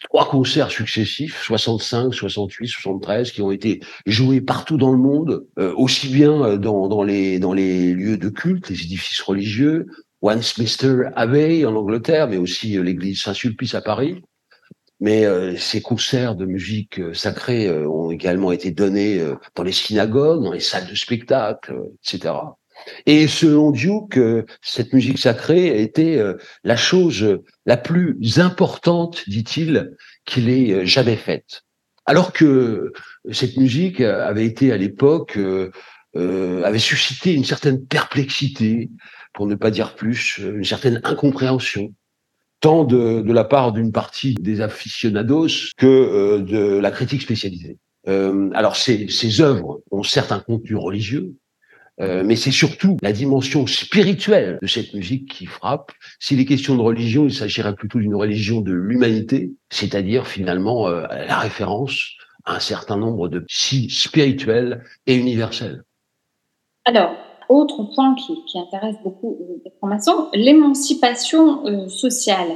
trois 0.00 0.28
concerts 0.28 0.70
successifs, 0.70 1.40
65, 1.44 2.12
68, 2.12 2.66
73, 2.66 3.30
qui 3.30 3.40
ont 3.40 3.52
été 3.52 3.80
joués 4.04 4.40
partout 4.40 4.76
dans 4.76 4.90
le 4.90 4.98
monde, 4.98 5.46
aussi 5.56 6.08
bien 6.08 6.56
dans, 6.56 6.88
dans, 6.88 7.02
les, 7.04 7.38
dans 7.38 7.52
les 7.52 7.94
lieux 7.94 8.18
de 8.18 8.28
culte, 8.28 8.68
les 8.68 8.82
édifices 8.82 9.20
religieux, 9.20 9.86
Westminster 10.22 11.10
Abbey 11.16 11.66
en 11.66 11.76
Angleterre, 11.76 12.28
mais 12.28 12.38
aussi 12.38 12.82
l'église 12.82 13.22
Saint-Sulpice 13.22 13.74
à 13.74 13.82
Paris. 13.82 14.22
Mais 15.00 15.26
euh, 15.26 15.54
ces 15.56 15.82
concerts 15.82 16.34
de 16.34 16.46
musique 16.46 16.98
euh, 16.98 17.12
sacrée 17.12 17.68
euh, 17.68 17.86
ont 17.86 18.10
également 18.10 18.50
été 18.50 18.70
donnés 18.70 19.22
dans 19.54 19.62
les 19.62 19.72
synagogues, 19.72 20.42
dans 20.42 20.52
les 20.52 20.60
salles 20.60 20.86
de 20.86 20.94
spectacle, 20.94 21.74
etc. 22.02 22.32
Et 23.06 23.26
selon 23.28 23.70
Duke, 23.70 24.18
cette 24.62 24.92
musique 24.92 25.18
sacrée 25.18 25.70
a 25.70 25.76
été 25.76 26.22
la 26.64 26.76
chose 26.76 27.40
la 27.66 27.76
plus 27.76 28.38
importante, 28.38 29.28
dit-il, 29.28 29.92
qu'il 30.24 30.48
ait 30.48 30.86
jamais 30.86 31.16
faite. 31.16 31.62
Alors 32.06 32.32
que 32.32 32.92
cette 33.30 33.56
musique 33.56 34.00
avait 34.00 34.46
été 34.46 34.72
à 34.72 34.76
l'époque, 34.76 35.38
avait 36.14 36.78
suscité 36.78 37.32
une 37.32 37.44
certaine 37.44 37.86
perplexité, 37.86 38.90
pour 39.32 39.46
ne 39.46 39.54
pas 39.54 39.70
dire 39.70 39.94
plus, 39.94 40.38
une 40.38 40.64
certaine 40.64 41.00
incompréhension 41.04 41.92
tant 42.64 42.84
de, 42.84 43.20
de 43.20 43.32
la 43.34 43.44
part 43.44 43.72
d'une 43.72 43.92
partie 43.92 44.32
des 44.32 44.62
aficionados 44.62 45.48
que 45.76 45.86
euh, 45.86 46.38
de 46.38 46.78
la 46.78 46.90
critique 46.90 47.20
spécialisée. 47.20 47.76
Euh, 48.08 48.48
alors 48.54 48.76
ces, 48.76 49.08
ces 49.08 49.42
œuvres 49.42 49.82
ont 49.90 50.02
certes 50.02 50.32
un 50.32 50.40
contenu 50.40 50.74
religieux, 50.74 51.34
euh, 52.00 52.24
mais 52.24 52.34
c'est 52.34 52.50
surtout 52.50 52.96
la 53.02 53.12
dimension 53.12 53.66
spirituelle 53.66 54.58
de 54.60 54.66
cette 54.66 54.94
musique 54.94 55.30
qui 55.30 55.46
frappe. 55.46 55.92
S'il 56.18 56.40
est 56.40 56.44
question 56.44 56.74
de 56.74 56.80
religion, 56.80 57.24
il 57.26 57.32
s'agirait 57.32 57.74
plutôt 57.74 58.00
d'une 58.00 58.16
religion 58.16 58.60
de 58.60 58.72
l'humanité, 58.72 59.52
c'est-à-dire 59.70 60.26
finalement 60.26 60.88
euh, 60.88 61.06
la 61.06 61.38
référence 61.38 62.10
à 62.44 62.56
un 62.56 62.60
certain 62.60 62.96
nombre 62.96 63.28
de 63.28 63.44
signes 63.48 63.88
spirituels 63.88 64.82
et 65.06 65.14
universels. 65.14 65.84
Alors, 66.84 67.14
autre 67.48 67.84
point 67.94 68.14
qui, 68.16 68.58
intéresse 68.58 68.96
beaucoup 69.04 69.38
les 69.64 69.70
francs-maçons, 69.78 70.28
l'émancipation 70.34 71.66
euh, 71.66 71.88
sociale. 71.88 72.48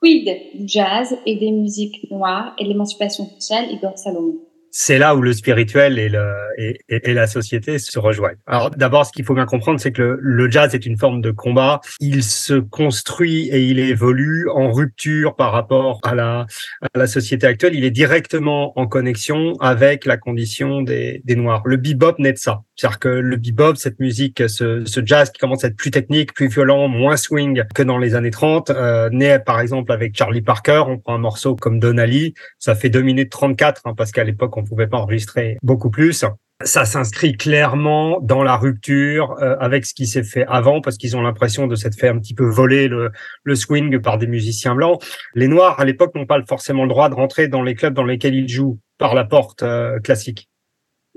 Quid 0.00 0.30
du 0.54 0.66
jazz 0.66 1.14
et 1.26 1.36
des 1.36 1.50
musiques 1.50 2.10
noires 2.10 2.54
et 2.58 2.64
l'émancipation 2.64 3.26
sociale, 3.26 3.70
Igor 3.70 3.98
Salomon? 3.98 4.36
C'est 4.70 4.98
là 4.98 5.14
où 5.14 5.22
le 5.22 5.32
spirituel 5.32 5.98
et, 5.98 6.08
le, 6.08 6.32
et, 6.58 6.78
et, 6.88 7.14
la 7.14 7.26
société 7.26 7.78
se 7.78 7.98
rejoignent. 7.98 8.36
Alors 8.46 8.70
d'abord, 8.70 9.06
ce 9.06 9.12
qu'il 9.12 9.24
faut 9.24 9.34
bien 9.34 9.46
comprendre, 9.46 9.80
c'est 9.80 9.92
que 9.92 10.02
le, 10.02 10.18
le, 10.20 10.50
jazz 10.50 10.74
est 10.74 10.84
une 10.86 10.98
forme 10.98 11.20
de 11.20 11.30
combat. 11.30 11.80
Il 12.00 12.22
se 12.22 12.54
construit 12.54 13.48
et 13.48 13.62
il 13.62 13.78
évolue 13.78 14.48
en 14.50 14.70
rupture 14.72 15.36
par 15.36 15.52
rapport 15.52 16.00
à 16.02 16.14
la, 16.14 16.46
à 16.82 16.98
la 16.98 17.06
société 17.06 17.46
actuelle. 17.46 17.74
Il 17.74 17.84
est 17.84 17.90
directement 17.90 18.78
en 18.78 18.86
connexion 18.86 19.54
avec 19.60 20.04
la 20.04 20.16
condition 20.16 20.82
des, 20.82 21.22
des 21.24 21.36
Noirs. 21.36 21.62
Le 21.64 21.76
bebop 21.76 22.14
naît 22.18 22.32
de 22.32 22.38
ça. 22.38 22.62
C'est-à-dire 22.76 22.98
que 23.00 23.08
le 23.08 23.36
bebop, 23.36 23.74
cette 23.74 23.98
musique, 23.98 24.48
ce, 24.48 24.84
ce, 24.84 25.00
jazz 25.04 25.30
qui 25.30 25.40
commence 25.40 25.64
à 25.64 25.68
être 25.68 25.76
plus 25.76 25.90
technique, 25.90 26.32
plus 26.32 26.46
violent, 26.46 26.86
moins 26.86 27.16
swing 27.16 27.64
que 27.74 27.82
dans 27.82 27.98
les 27.98 28.14
années 28.14 28.30
30, 28.30 28.70
euh, 28.70 29.10
naît 29.10 29.40
par 29.40 29.58
exemple 29.58 29.90
avec 29.90 30.16
Charlie 30.16 30.42
Parker. 30.42 30.84
On 30.86 30.98
prend 30.98 31.14
un 31.14 31.18
morceau 31.18 31.56
comme 31.56 31.80
Donali, 31.80 32.34
ça 32.60 32.76
fait 32.76 32.88
2 32.88 33.02
minutes 33.02 33.30
34 33.30 33.82
hein, 33.84 33.94
parce 33.96 34.12
qu'à 34.12 34.22
l'époque 34.22 34.56
on 34.58 34.64
pouvait 34.64 34.86
pas 34.86 34.98
enregistrer 34.98 35.56
beaucoup 35.62 35.90
plus. 35.90 36.24
Ça 36.64 36.84
s'inscrit 36.84 37.36
clairement 37.36 38.20
dans 38.20 38.42
la 38.42 38.56
rupture 38.56 39.36
euh, 39.40 39.56
avec 39.60 39.86
ce 39.86 39.94
qui 39.94 40.06
s'est 40.06 40.24
fait 40.24 40.44
avant 40.48 40.80
parce 40.80 40.96
qu'ils 40.96 41.16
ont 41.16 41.22
l'impression 41.22 41.68
de 41.68 41.76
s'être 41.76 41.94
fait 41.94 42.08
un 42.08 42.18
petit 42.18 42.34
peu 42.34 42.44
voler 42.44 42.88
le, 42.88 43.54
swing 43.54 44.00
par 44.00 44.18
des 44.18 44.26
musiciens 44.26 44.74
blancs. 44.74 45.00
Les 45.34 45.46
Noirs 45.46 45.78
à 45.78 45.84
l'époque 45.84 46.14
n'ont 46.16 46.26
pas 46.26 46.42
forcément 46.48 46.82
le 46.82 46.88
droit 46.88 47.08
de 47.08 47.14
rentrer 47.14 47.46
dans 47.46 47.62
les 47.62 47.74
clubs 47.74 47.94
dans 47.94 48.04
lesquels 48.04 48.34
ils 48.34 48.48
jouent 48.48 48.80
par 48.98 49.14
la 49.14 49.24
porte 49.24 49.62
euh, 49.62 50.00
classique 50.00 50.48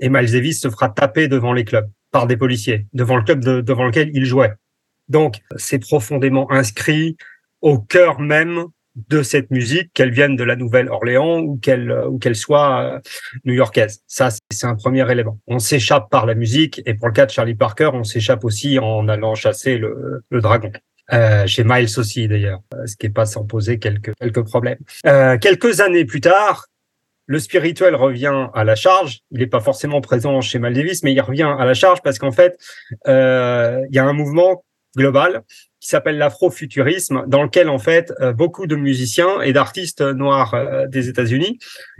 et 0.02 0.08
Miles 0.08 0.30
Davis 0.30 0.60
se 0.60 0.68
fera 0.68 0.90
taper 0.90 1.28
devant 1.28 1.52
les 1.52 1.64
clubs 1.64 1.88
par 2.10 2.26
des 2.26 2.36
policiers, 2.36 2.86
devant 2.92 3.16
le 3.16 3.22
club 3.22 3.40
devant 3.40 3.84
lequel 3.84 4.10
il 4.12 4.26
jouait. 4.26 4.52
Donc, 5.08 5.40
c'est 5.56 5.78
profondément 5.78 6.50
inscrit 6.50 7.16
au 7.60 7.78
cœur 7.78 8.20
même 8.20 8.66
de 9.08 9.22
cette 9.22 9.50
musique, 9.50 9.90
qu'elle 9.94 10.10
vienne 10.10 10.36
de 10.36 10.44
la 10.44 10.56
Nouvelle-Orléans 10.56 11.40
ou 11.40 11.56
qu'elle 11.56 11.90
ou 12.08 12.18
qu'elle 12.18 12.36
soit 12.36 12.80
euh, 12.82 13.00
new-yorkaise. 13.44 14.02
Ça, 14.06 14.28
c'est 14.50 14.66
un 14.66 14.74
premier 14.74 15.10
élément. 15.10 15.38
On 15.46 15.58
s'échappe 15.58 16.10
par 16.10 16.26
la 16.26 16.34
musique 16.34 16.82
et 16.86 16.94
pour 16.94 17.08
le 17.08 17.12
cas 17.12 17.26
de 17.26 17.30
Charlie 17.30 17.54
Parker, 17.54 17.90
on 17.94 18.04
s'échappe 18.04 18.44
aussi 18.44 18.78
en 18.78 19.08
allant 19.08 19.34
chasser 19.34 19.78
le, 19.78 20.22
le 20.28 20.40
dragon. 20.40 20.72
Euh, 21.12 21.46
chez 21.46 21.64
Miles 21.64 21.90
aussi 21.98 22.28
d'ailleurs, 22.28 22.60
euh, 22.74 22.86
ce 22.86 22.96
qui 22.96 23.06
n'est 23.06 23.12
pas 23.12 23.26
sans 23.26 23.44
poser 23.44 23.78
quelques 23.78 24.14
quelques 24.20 24.44
problèmes. 24.44 24.78
Euh, 25.06 25.36
quelques 25.36 25.80
années 25.80 26.04
plus 26.04 26.20
tard, 26.20 26.66
le 27.26 27.38
spirituel 27.38 27.94
revient 27.94 28.48
à 28.54 28.64
la 28.64 28.74
charge. 28.76 29.20
Il 29.30 29.38
n'est 29.38 29.46
pas 29.46 29.60
forcément 29.60 30.00
présent 30.00 30.40
chez 30.40 30.58
Maldivis, 30.58 31.00
mais 31.02 31.12
il 31.12 31.20
revient 31.20 31.54
à 31.58 31.64
la 31.64 31.74
charge 31.74 32.02
parce 32.02 32.18
qu'en 32.18 32.32
fait, 32.32 32.58
euh, 33.08 33.80
il 33.90 33.96
y 33.96 33.98
a 33.98 34.04
un 34.04 34.12
mouvement 34.12 34.64
global 34.96 35.42
qui 35.82 35.88
s'appelle 35.88 36.16
l'afrofuturisme, 36.16 37.24
dans 37.26 37.42
lequel 37.42 37.68
en 37.68 37.78
fait 37.78 38.12
euh, 38.20 38.32
beaucoup 38.32 38.66
de 38.66 38.76
musiciens 38.76 39.40
et 39.40 39.52
d'artistes 39.52 40.00
noirs 40.00 40.54
euh, 40.54 40.86
des 40.86 41.08
États-Unis 41.08 41.58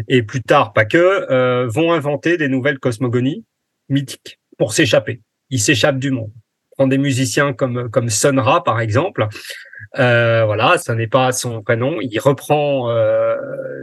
et 0.09 0.23
plus 0.23 0.43
tard 0.43 0.73
pas 0.73 0.85
que 0.85 1.67
vont 1.67 1.93
inventer 1.93 2.37
des 2.37 2.49
nouvelles 2.49 2.79
cosmogonies 2.79 3.45
mythiques 3.89 4.41
pour 4.57 4.73
s'échapper. 4.73 5.21
Ils 5.51 5.61
s'échappent 5.61 5.99
du 5.99 6.11
monde. 6.11 6.31
On 6.73 6.77
prend 6.77 6.87
des 6.87 6.99
musiciens 6.99 7.53
comme 7.53 7.91
comme 7.91 8.09
Sun 8.09 8.41
par 8.65 8.81
exemple, 8.81 9.29
euh, 9.99 10.45
voilà, 10.45 10.79
ça 10.79 10.95
n'est 10.95 11.07
pas 11.07 11.33
son 11.33 11.63
prénom. 11.63 12.01
Il 12.01 12.19
reprend 12.19 12.91
euh, 12.91 13.37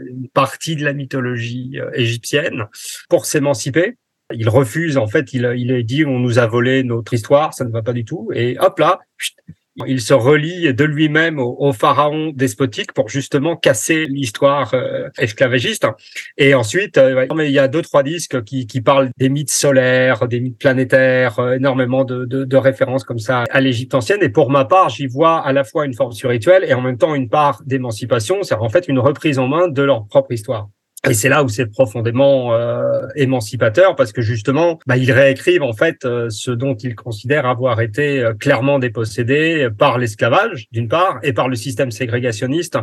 une 0.08 0.28
partie 0.30 0.76
de 0.76 0.84
la 0.84 0.94
mythologie 0.94 1.80
euh, 1.80 1.92
égyptienne 1.94 2.68
pour 3.10 3.26
s'émanciper. 3.26 3.98
Il 4.32 4.50
refuse, 4.50 4.98
en 4.98 5.08
fait, 5.08 5.34
il, 5.34 5.52
il 5.58 5.84
dit 5.86 6.06
on 6.06 6.20
nous 6.20 6.40
a 6.40 6.46
volé 6.46 6.84
notre 6.84 7.14
histoire, 7.14 7.54
ça 7.54 7.66
ne 7.66 7.72
va 7.72 7.82
pas 7.82 7.94
du 7.94 8.06
tout. 8.06 8.30
Et 8.34 8.58
hop 8.60 8.78
là, 8.80 9.00
il 9.88 10.02
se 10.02 10.14
relie 10.14 10.74
de 10.74 10.84
lui-même 10.84 11.40
au, 11.40 11.72
pharaon 11.74 12.32
despotique 12.36 12.94
pour 12.94 13.10
justement 13.10 13.56
casser 13.56 14.06
l'histoire 14.06 14.74
euh, 14.74 15.10
esclavagiste. 15.18 15.88
Et 16.38 16.54
ensuite, 16.54 16.98
euh, 16.98 17.26
il 17.40 17.52
y 17.52 17.60
a 17.60 17.68
deux 17.68 17.82
trois 17.82 18.04
disques 18.04 18.44
qui, 18.44 18.66
parlent 18.82 19.10
des 19.18 19.30
mythes 19.30 19.52
solaires, 19.52 20.28
des 20.28 20.40
mythes 20.40 20.58
planétaires, 20.58 21.40
euh, 21.40 21.54
énormément 21.54 22.04
de, 22.04 22.26
de, 22.26 22.46
de, 22.46 22.58
références 22.58 23.04
comme 23.04 23.20
ça 23.20 23.44
à 23.50 23.62
l'Égypte 23.62 23.94
ancienne. 23.94 24.20
Et 24.22 24.30
pour 24.30 24.50
ma 24.50 24.66
part, 24.66 24.90
j'y 24.90 25.08
vois 25.08 25.40
à 25.40 25.54
la 25.54 25.64
fois 25.64 25.86
une 25.86 25.94
forme 25.94 26.12
spirituelle 26.12 26.64
et 26.68 26.74
en 26.74 26.82
même 26.82 26.98
temps 26.98 27.16
une 27.16 27.30
part 27.30 27.62
d'émancipation, 27.66 28.44
c'est 28.44 28.56
en 28.56 28.70
fait 28.70 28.88
une 28.88 29.00
reprise 29.00 29.40
en 29.40 29.48
main 29.48 29.68
de 29.68 29.82
leur 29.82 30.08
propre 30.08 30.32
histoire. 30.32 30.70
Et 31.08 31.14
c'est 31.14 31.30
là 31.30 31.44
où 31.44 31.48
c'est 31.48 31.68
profondément 31.68 32.54
euh, 32.54 33.08
émancipateur 33.16 33.96
parce 33.96 34.12
que 34.12 34.22
justement, 34.22 34.80
bah, 34.86 34.98
ils 34.98 35.12
réécrivent 35.14 35.64
en 35.64 35.72
fait 35.72 36.04
euh, 36.04 36.30
ce 36.30 36.52
dont 36.52 36.76
ils 36.76 36.94
considèrent 36.94 37.46
avoir 37.46 37.80
été 37.80 38.20
euh, 38.20 38.34
clairement 38.34 38.80
dépossédés 38.80 39.70
par 39.78 39.98
l'esclavage 39.98 40.68
d'une 40.74 40.90
part 40.90 41.20
et 41.24 41.32
par 41.32 41.48
le 41.48 41.56
système 41.56 41.92
ségrégationniste 41.92 42.78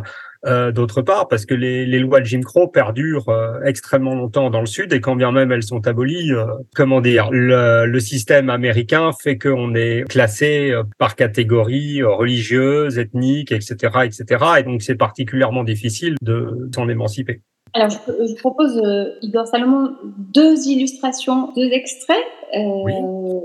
d'autre 0.45 1.01
part 1.01 1.27
parce 1.27 1.45
que 1.45 1.55
les, 1.55 1.85
les, 1.85 1.99
lois 1.99 2.21
de 2.21 2.25
Jim 2.25 2.39
Crow 2.41 2.67
perdurent 2.67 3.35
extrêmement 3.65 4.13
longtemps 4.15 4.49
dans 4.49 4.61
le 4.61 4.67
Sud 4.67 4.93
et 4.93 5.01
quand 5.01 5.15
bien 5.15 5.31
même 5.31 5.51
elles 5.51 5.63
sont 5.63 5.85
abolies, 5.87 6.31
comment 6.73 7.01
dire, 7.01 7.29
le, 7.31 7.85
le, 7.85 7.99
système 7.99 8.49
américain 8.49 9.11
fait 9.11 9.37
qu'on 9.37 9.75
est 9.75 10.07
classé 10.07 10.73
par 10.99 11.15
catégories 11.15 12.01
religieuses, 12.03 12.97
ethniques, 12.97 13.51
etc., 13.51 13.75
etc. 14.05 14.45
Et 14.59 14.63
donc 14.63 14.83
c'est 14.83 14.95
particulièrement 14.95 15.65
difficile 15.65 16.15
de 16.21 16.69
s'en 16.73 16.87
émanciper. 16.87 17.41
Alors, 17.73 17.89
je, 17.89 18.35
propose, 18.39 18.77
euh, 18.77 19.17
Igor 19.21 19.47
Salomon, 19.47 19.91
deux 20.03 20.67
illustrations, 20.67 21.51
deux 21.55 21.69
extraits. 21.71 22.17
Euh... 22.55 22.59
Oui. 22.83 22.93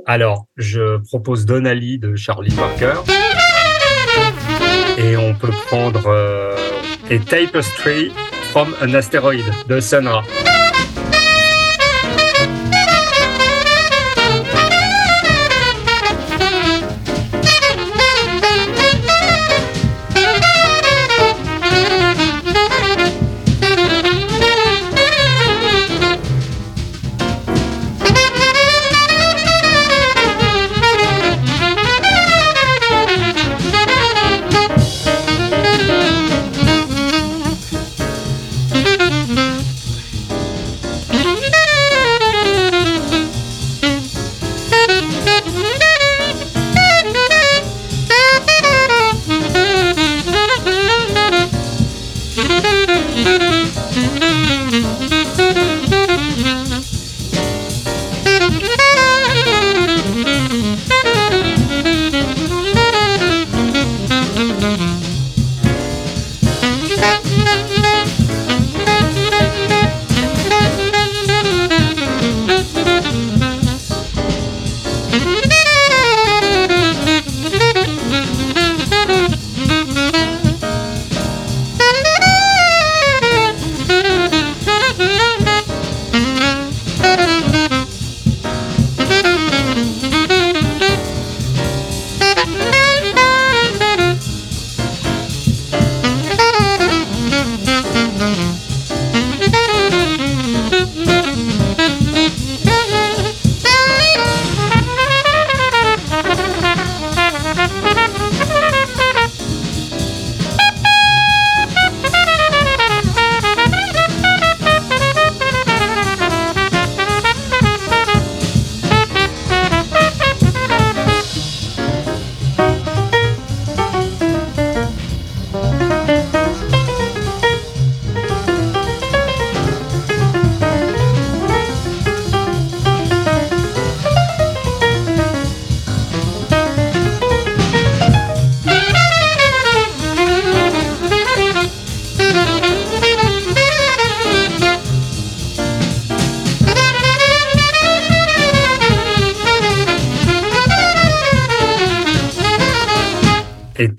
Alors, 0.06 0.46
je 0.56 0.98
propose 1.08 1.46
Donali 1.46 1.98
de 1.98 2.14
Charlie 2.14 2.54
Parker. 2.54 3.00
Et 4.98 5.16
on 5.16 5.34
peut 5.34 5.52
prendre 5.66 6.06
euh, 6.06 6.54
A 7.10 7.18
Tapestry 7.18 8.12
from 8.50 8.74
an 8.82 8.94
Asteroid 8.94 9.42
de 9.68 9.80
Sonra. 9.80 10.22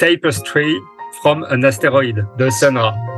Tapestry 0.03 0.81
from 1.21 1.45
an 1.45 1.63
Asteroid 1.63 2.27
de 2.37 2.51
Sun 2.51 2.75
Ra. 2.75 3.12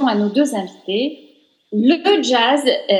À 0.00 0.14
nos 0.14 0.28
deux 0.28 0.54
invités. 0.54 1.18
Le 1.72 2.22
jazz 2.22 2.60
euh, 2.66 2.94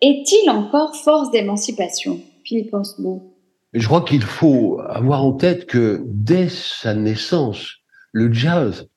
est-il 0.00 0.50
encore 0.50 0.96
force 0.96 1.30
d'émancipation? 1.30 2.20
Philippe 2.44 2.74
Osbo. 2.74 3.34
Je 3.72 3.86
crois 3.86 4.02
qu'il 4.02 4.22
faut 4.22 4.80
avoir 4.86 5.24
en 5.24 5.32
tête 5.32 5.66
que 5.66 6.02
dès 6.06 6.48
sa 6.48 6.94
naissance, 6.94 7.76
le 8.12 8.32
jazz, 8.32 8.88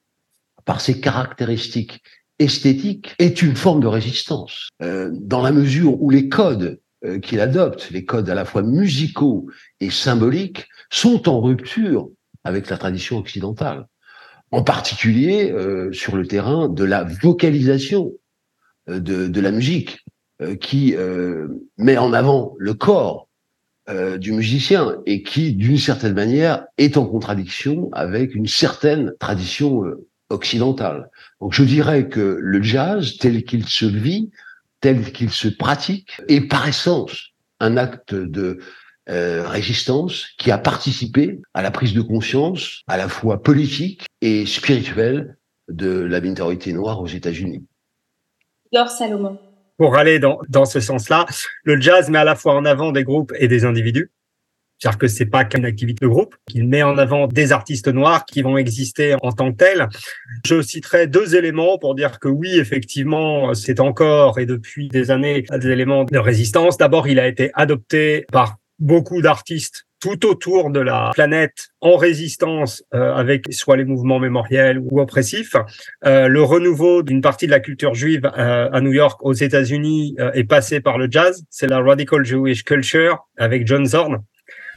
par 0.65 0.81
ses 0.81 0.99
caractéristiques 0.99 2.01
esthétiques, 2.39 3.15
est 3.19 3.41
une 3.41 3.55
forme 3.55 3.79
de 3.79 3.87
résistance, 3.87 4.69
euh, 4.81 5.09
dans 5.13 5.41
la 5.41 5.51
mesure 5.51 6.01
où 6.01 6.09
les 6.09 6.27
codes 6.27 6.81
euh, 7.05 7.19
qu'il 7.19 7.39
adopte, 7.39 7.89
les 7.91 8.03
codes 8.03 8.29
à 8.29 8.35
la 8.35 8.43
fois 8.43 8.63
musicaux 8.63 9.47
et 9.79 9.89
symboliques, 9.89 10.67
sont 10.91 11.29
en 11.29 11.39
rupture 11.39 12.09
avec 12.43 12.69
la 12.69 12.77
tradition 12.77 13.17
occidentale 13.17 13.87
en 14.51 14.63
particulier 14.63 15.51
euh, 15.51 15.91
sur 15.91 16.15
le 16.15 16.27
terrain 16.27 16.69
de 16.69 16.83
la 16.83 17.03
vocalisation 17.03 18.13
euh, 18.89 18.99
de, 18.99 19.27
de, 19.27 19.41
la 19.41 19.51
musique, 19.51 20.05
euh, 20.41 20.55
qui 20.55 20.95
met 21.77 21.97
en 21.97 22.13
avant 22.13 22.55
le 22.57 22.73
corps 22.73 23.27
du 24.17 24.31
musicien 24.31 24.97
et 25.05 25.21
qui, 25.21 25.53
d'une 25.53 25.77
certaine 25.77 26.15
manière, 26.15 26.65
est 26.79 26.97
en 26.97 27.05
contradiction 27.05 27.89
avec 27.91 28.33
une 28.33 28.47
certaine 28.47 29.13
tradition 29.19 29.83
occidentale. 30.31 31.11
Donc 31.39 31.53
je 31.53 31.63
dirais 31.63 32.09
que 32.09 32.39
le 32.41 32.63
jazz, 32.63 33.17
tel 33.19 33.43
qu'il 33.43 33.67
se 33.67 33.85
vit, 33.85 34.31
tel 34.81 35.11
qu'il 35.11 35.29
se 35.29 35.47
pratique, 35.47 36.19
est 36.27 36.41
par 36.41 36.67
essence 36.67 37.33
un 37.59 37.77
acte 37.77 38.15
de 38.15 38.57
euh, 39.09 39.47
résistance 39.47 40.27
qui 40.37 40.51
a 40.51 40.57
participé 40.57 41.39
à 41.53 41.61
la 41.61 41.71
prise 41.71 41.93
de 41.93 42.01
conscience 42.01 42.81
à 42.87 42.97
la 42.97 43.07
fois 43.07 43.43
politique 43.43 44.05
et 44.21 44.45
spirituelle 44.45 45.37
de 45.67 45.89
la 45.89 46.21
minorité 46.21 46.73
noire 46.73 47.01
aux 47.01 47.07
États-Unis. 47.07 47.65
Laure 48.71 48.89
Salomon. 48.89 49.39
Pour 49.77 49.95
aller 49.95 50.19
dans, 50.19 50.39
dans 50.49 50.65
ce 50.65 50.79
sens-là, 50.79 51.25
le 51.63 51.79
jazz 51.79 52.09
met 52.09 52.17
à 52.17 52.23
la 52.23 52.35
fois 52.35 52.55
en 52.55 52.65
avant 52.65 52.91
des 52.91 53.03
groupes 53.03 53.33
et 53.37 53.47
des 53.47 53.65
individus. 53.65 54.11
C'est-à-dire 54.77 54.97
que 54.97 55.07
c'est 55.07 55.25
pas 55.25 55.45
qu'une 55.45 55.65
activité 55.65 56.05
de 56.05 56.09
groupe, 56.09 56.35
qu'il 56.47 56.67
met 56.67 56.83
en 56.83 56.97
avant 56.97 57.27
des 57.27 57.51
artistes 57.51 57.87
noirs 57.87 58.25
qui 58.25 58.41
vont 58.41 58.57
exister 58.57 59.15
en 59.21 59.31
tant 59.31 59.51
que 59.51 59.57
tels. 59.57 59.87
Je 60.45 60.61
citerai 60.61 61.07
deux 61.07 61.35
éléments 61.35 61.77
pour 61.77 61.95
dire 61.95 62.19
que 62.19 62.27
oui, 62.27 62.57
effectivement, 62.57 63.53
c'est 63.53 63.79
encore 63.79 64.39
et 64.39 64.45
depuis 64.45 64.89
des 64.89 65.11
années 65.11 65.45
des 65.49 65.69
éléments 65.69 66.03
de 66.03 66.17
résistance. 66.17 66.77
D'abord, 66.77 67.07
il 67.07 67.19
a 67.19 67.27
été 67.27 67.51
adopté 67.53 68.25
par 68.31 68.57
beaucoup 68.79 69.21
d'artistes 69.21 69.85
tout 70.05 70.27
autour 70.27 70.69
de 70.69 70.79
la 70.79 71.09
planète 71.15 71.69
en 71.81 71.97
résistance 71.97 72.83
euh, 72.93 73.15
avec 73.15 73.51
soit 73.51 73.75
les 73.75 73.85
mouvements 73.85 74.19
mémoriels 74.19 74.77
ou 74.79 74.99
oppressifs. 74.99 75.55
Euh, 76.05 76.27
le 76.27 76.43
renouveau 76.43 77.01
d'une 77.01 77.21
partie 77.21 77.47
de 77.47 77.51
la 77.51 77.59
culture 77.59 77.95
juive 77.95 78.29
euh, 78.37 78.69
à 78.71 78.81
New 78.81 78.93
York, 78.93 79.19
aux 79.23 79.33
États-Unis, 79.33 80.15
est 80.35 80.43
passé 80.43 80.79
par 80.79 80.99
le 80.99 81.07
jazz. 81.09 81.43
C'est 81.49 81.65
la 81.65 81.79
radical 81.79 82.23
Jewish 82.23 82.63
culture 82.63 83.25
avec 83.37 83.65
John 83.65 83.85
Zorn 83.85 84.19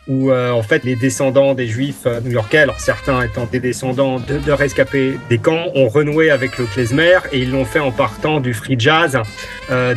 où 0.06 0.32
en 0.32 0.62
fait 0.62 0.84
les 0.84 0.96
descendants 0.96 1.52
des 1.52 1.66
juifs 1.66 2.06
new-yorkais, 2.24 2.60
alors 2.60 2.80
certains 2.80 3.20
étant 3.24 3.44
des 3.44 3.60
descendants 3.60 4.18
de, 4.18 4.38
de 4.38 4.52
rescapés 4.52 5.18
des 5.28 5.36
camps, 5.36 5.66
ont 5.74 5.88
renoué 5.88 6.30
avec 6.30 6.56
le 6.56 6.64
klezmer 6.64 7.18
et 7.30 7.40
ils 7.40 7.50
l'ont 7.50 7.66
fait 7.66 7.78
en 7.78 7.92
partant 7.92 8.40
du 8.40 8.54
free 8.54 8.76
jazz 8.78 9.18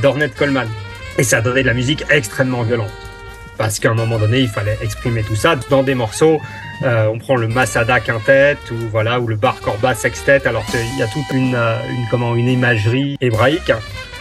d'Ornette 0.02 0.36
Coleman. 0.36 0.68
Et 1.18 1.24
ça 1.24 1.38
a 1.38 1.41
donné 1.41 1.62
de 1.62 1.68
la 1.68 1.74
musique 1.74 2.04
extrêmement 2.10 2.64
violente 2.64 3.11
parce 3.62 3.78
qu'à 3.80 3.91
un 3.91 3.93
moment 3.93 4.18
donné, 4.18 4.39
il 4.39 4.47
fallait 4.47 4.80
exprimer 4.82 5.22
tout 5.22 5.36
ça 5.36 5.55
dans 5.70 5.84
des 5.84 5.93
morceaux. 5.93 6.41
Euh, 6.84 7.08
on 7.08 7.20
prend 7.20 7.36
le 7.36 7.48
Masada 7.48 8.00
quintet 8.00 8.58
ou 8.72 8.76
voilà 8.92 9.20
ou 9.20 9.28
le 9.28 9.36
Bar 9.36 9.60
Corba 9.62 9.94
sextet, 9.94 10.48
alors 10.48 10.66
qu'il 10.66 10.98
y 10.98 11.04
a 11.04 11.08
toute 11.08 11.32
une, 11.32 11.56
euh, 11.56 11.78
une 11.90 12.08
comment 12.10 12.36
une 12.36 12.48
imagerie 12.48 13.18
hébraïque. 13.22 13.72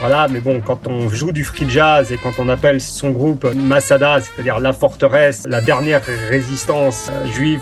Voilà, 0.01 0.29
mais 0.29 0.41
bon, 0.41 0.63
quand 0.63 0.87
on 0.87 1.11
joue 1.11 1.31
du 1.31 1.45
free 1.45 1.69
jazz 1.69 2.11
et 2.11 2.17
quand 2.17 2.33
on 2.39 2.49
appelle 2.49 2.81
son 2.81 3.11
groupe 3.11 3.45
Masada, 3.55 4.19
c'est-à-dire 4.23 4.59
la 4.59 4.73
forteresse, 4.73 5.47
la 5.47 5.61
dernière 5.61 6.01
résistance 6.31 7.11
euh, 7.13 7.27
juive 7.27 7.61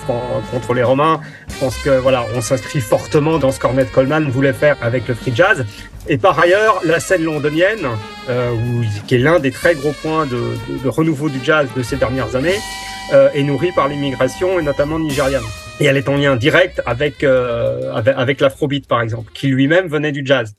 contre 0.53 0.73
les 0.73 0.85
Romains, 0.85 1.21
je 1.49 1.59
pense 1.59 1.77
que 1.79 1.99
voilà, 1.99 2.25
on 2.37 2.41
s'inscrit 2.41 2.81
fortement 2.81 3.39
dans 3.39 3.51
ce 3.51 3.59
qu'Ornette 3.59 3.91
Coleman 3.91 4.31
voulait 4.31 4.53
faire 4.53 4.77
avec 4.83 5.09
le 5.09 5.15
free 5.15 5.33
jazz. 5.35 5.67
Et 6.07 6.17
par 6.17 6.39
ailleurs, 6.39 6.81
la 6.85 7.01
scène 7.01 7.25
londonienne, 7.25 7.89
euh, 8.31 8.55
qui 9.09 9.17
est 9.17 9.19
l'un 9.19 9.41
des 9.41 9.51
très 9.51 9.75
gros 9.75 9.93
points 10.01 10.25
de, 10.27 10.57
de, 10.81 10.89
renouveau 10.89 11.29
du 11.29 11.41
jazz 11.43 11.67
de 11.77 11.83
ces 11.83 11.97
dernières 11.97 12.37
années, 12.37 12.61
euh, 13.13 13.31
est 13.33 13.43
nourrie 13.43 13.73
par 13.73 13.89
l'immigration 13.89 14.59
et 14.59 14.63
notamment 14.63 14.99
nigériane. 14.99 15.45
Et 15.81 15.85
elle 15.85 15.97
est 15.97 16.09
en 16.09 16.17
lien 16.17 16.37
direct 16.37 16.83
avec, 16.87 17.23
euh, 17.23 17.93
avec, 17.93 18.41
l'afrobeat, 18.41 18.87
par 18.89 19.01
exemple, 19.01 19.31
qui 19.33 19.49
lui-même 19.49 19.87
venait 19.87 20.13
du 20.13 20.23
jazz. 20.25 20.55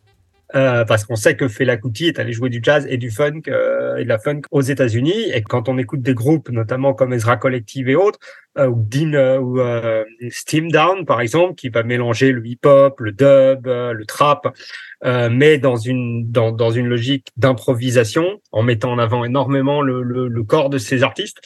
Euh, 0.55 0.83
parce 0.83 1.05
qu'on 1.05 1.15
sait 1.15 1.35
que 1.35 1.47
Fela 1.47 1.77
Kuti 1.77 2.07
est 2.07 2.17
allé 2.17 2.33
jouer 2.33 2.49
du 2.49 2.59
jazz 2.63 2.87
et 2.89 2.97
du 2.97 3.11
funk 3.11 3.41
euh, 3.49 3.97
et 3.97 4.03
de 4.03 4.09
la 4.09 4.17
funk 4.17 4.41
aux 4.49 4.61
États-Unis. 4.61 5.29
Et 5.31 5.43
quand 5.43 5.69
on 5.69 5.77
écoute 5.77 6.01
des 6.01 6.15
groupes, 6.15 6.49
notamment 6.49 6.95
comme 6.95 7.13
Ezra 7.13 7.37
Collective 7.37 7.87
et 7.87 7.95
autres, 7.95 8.17
euh, 8.57 8.67
ou, 8.67 8.83
Dean, 8.83 9.13
euh, 9.13 9.39
ou 9.39 9.59
euh, 9.59 10.03
Steam 10.29 10.71
Down, 10.71 11.05
par 11.05 11.21
exemple, 11.21 11.53
qui 11.55 11.69
va 11.69 11.83
mélanger 11.83 12.31
le 12.31 12.45
hip-hop, 12.45 12.99
le 12.99 13.11
dub, 13.11 13.67
le 13.67 14.05
trap, 14.05 14.47
mais 15.03 15.57
dans 15.57 15.77
une, 15.77 16.29
dans, 16.31 16.51
dans 16.51 16.71
une 16.71 16.87
logique 16.87 17.27
d'improvisation, 17.37 18.41
en 18.51 18.63
mettant 18.63 18.91
en 18.91 18.99
avant 18.99 19.23
énormément 19.23 19.81
le, 19.81 20.03
le, 20.03 20.27
le 20.27 20.43
corps 20.43 20.69
de 20.69 20.77
ces 20.77 21.03
artistes. 21.03 21.37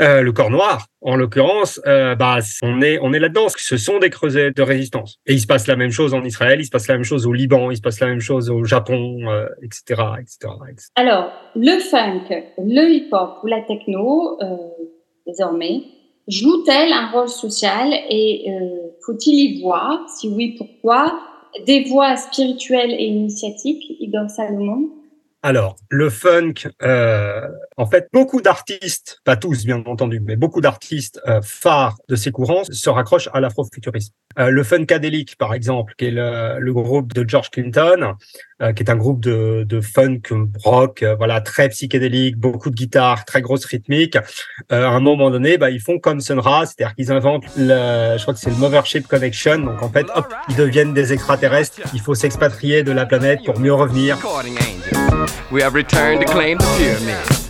Euh, 0.00 0.22
le 0.22 0.32
corps 0.32 0.50
noir, 0.50 0.86
en 1.02 1.16
l'occurrence, 1.16 1.80
euh, 1.86 2.14
bah, 2.14 2.38
on 2.62 2.80
est, 2.80 2.98
on 3.02 3.12
est 3.12 3.18
là-dedans. 3.18 3.46
Ce 3.54 3.76
sont 3.76 3.98
des 3.98 4.08
creusets 4.08 4.50
de 4.50 4.62
résistance. 4.62 5.18
Et 5.26 5.34
il 5.34 5.40
se 5.40 5.46
passe 5.46 5.66
la 5.66 5.76
même 5.76 5.90
chose 5.90 6.14
en 6.14 6.24
Israël, 6.24 6.60
il 6.60 6.64
se 6.64 6.70
passe 6.70 6.88
la 6.88 6.94
même 6.94 7.04
chose 7.04 7.26
au 7.26 7.32
Liban, 7.32 7.70
il 7.70 7.76
se 7.76 7.82
passe 7.82 8.00
la 8.00 8.06
même 8.06 8.20
chose 8.20 8.48
au 8.48 8.64
Japon, 8.64 9.18
euh, 9.28 9.46
etc., 9.62 10.02
etc., 10.20 10.54
Alors, 10.96 11.30
le 11.54 11.78
funk, 11.78 12.24
le 12.58 12.90
hip-hop 12.90 13.38
ou 13.42 13.46
la 13.46 13.60
techno, 13.62 14.38
désormais, 15.26 15.82
joue-t-elle 16.26 16.92
un 16.92 17.10
rôle 17.10 17.28
social 17.28 17.92
et 18.08 18.46
faut-il 19.04 19.34
y 19.34 19.62
voir? 19.62 20.08
Si 20.08 20.28
oui, 20.28 20.54
pourquoi? 20.56 21.20
Des 21.66 21.84
voix 21.84 22.16
spirituelles 22.16 22.92
et 22.92 23.04
initiatiques, 23.04 23.96
Igor 24.00 24.30
Salomon 24.30 24.90
alors, 25.44 25.74
le 25.88 26.08
funk, 26.08 26.68
euh, 26.82 27.48
en 27.76 27.86
fait, 27.86 28.06
beaucoup 28.12 28.40
d'artistes, 28.40 29.20
pas 29.24 29.34
tous 29.34 29.64
bien 29.64 29.82
entendu, 29.86 30.20
mais 30.20 30.36
beaucoup 30.36 30.60
d'artistes 30.60 31.20
euh, 31.26 31.40
phares 31.42 31.96
de 32.08 32.14
ces 32.14 32.30
courants 32.30 32.62
se 32.70 32.88
raccrochent 32.88 33.28
à 33.32 33.40
l'afrofuturisme. 33.40 34.12
Euh, 34.38 34.50
le 34.50 34.62
Funkadelic, 34.62 35.36
par 35.36 35.52
exemple, 35.52 35.94
qui 35.98 36.06
est 36.06 36.10
le, 36.10 36.72
groupe 36.72 37.12
de 37.12 37.28
George 37.28 37.50
Clinton, 37.50 38.14
euh, 38.62 38.72
qui 38.72 38.82
est 38.82 38.90
un 38.90 38.96
groupe 38.96 39.20
de, 39.20 39.64
de 39.68 39.80
funk 39.80 40.22
rock, 40.62 41.02
euh, 41.02 41.14
voilà, 41.16 41.40
très 41.40 41.68
psychédélique, 41.68 42.36
beaucoup 42.36 42.70
de 42.70 42.74
guitare, 42.74 43.24
très 43.24 43.42
grosse 43.42 43.64
rythmique. 43.64 44.16
à 44.70 44.76
un 44.76 45.00
moment 45.00 45.30
donné, 45.30 45.58
bah, 45.58 45.70
ils 45.70 45.80
font 45.80 45.98
comme 45.98 46.20
Sun 46.20 46.38
Ra, 46.38 46.66
c'est-à-dire 46.66 46.94
qu'ils 46.94 47.12
inventent, 47.12 47.44
le, 47.56 48.16
je 48.16 48.22
crois 48.22 48.32
que 48.32 48.40
c'est 48.40 48.50
le 48.50 48.56
Mothership 48.56 49.06
Connection. 49.06 49.58
Donc 49.58 49.82
en 49.82 49.88
fait, 49.90 50.06
hop, 50.14 50.32
ils 50.48 50.56
deviennent 50.56 50.94
des 50.94 51.12
extraterrestres. 51.12 51.80
Il 51.92 52.00
faut 52.00 52.14
s'expatrier 52.14 52.84
de 52.84 52.92
la 52.92 53.06
planète 53.06 53.40
pour 53.44 53.58
mieux 53.58 53.74
revenir. 53.74 54.18
We 55.50 55.62
have 55.62 55.74
returned 55.74 56.20
to 56.20 56.26
claim 56.26 56.58
the 56.58 56.66
pyramid. 56.78 57.42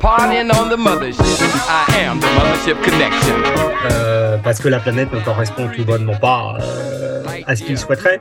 Partying 0.00 0.50
on 0.54 0.68
the 0.68 0.76
mothership. 0.76 1.40
I 1.68 2.00
am 2.00 2.20
the 2.20 2.26
mothership 2.26 2.82
connection. 2.82 3.36
Euh, 3.90 4.38
parce 4.38 4.60
que 4.60 4.68
la 4.68 4.78
planète 4.78 5.12
ne 5.12 5.20
correspond 5.20 5.68
tout 5.74 5.84
bonnement 5.84 6.16
pas 6.16 6.56
euh, 6.60 7.22
à 7.46 7.56
ce 7.56 7.62
qu'il 7.62 7.78
souhaiterait. 7.78 8.20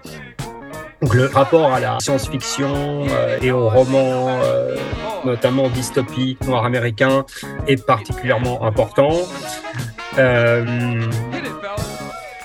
Donc 1.01 1.15
le 1.15 1.25
rapport 1.25 1.73
à 1.73 1.79
la 1.79 1.99
science-fiction 1.99 3.05
euh, 3.09 3.39
et 3.41 3.51
au 3.51 3.69
roman, 3.69 4.39
euh, 4.43 4.75
notamment 5.25 5.67
dystopique, 5.69 6.45
noir 6.45 6.63
américain, 6.63 7.25
est 7.67 7.84
particulièrement 7.84 8.63
important. 8.63 9.11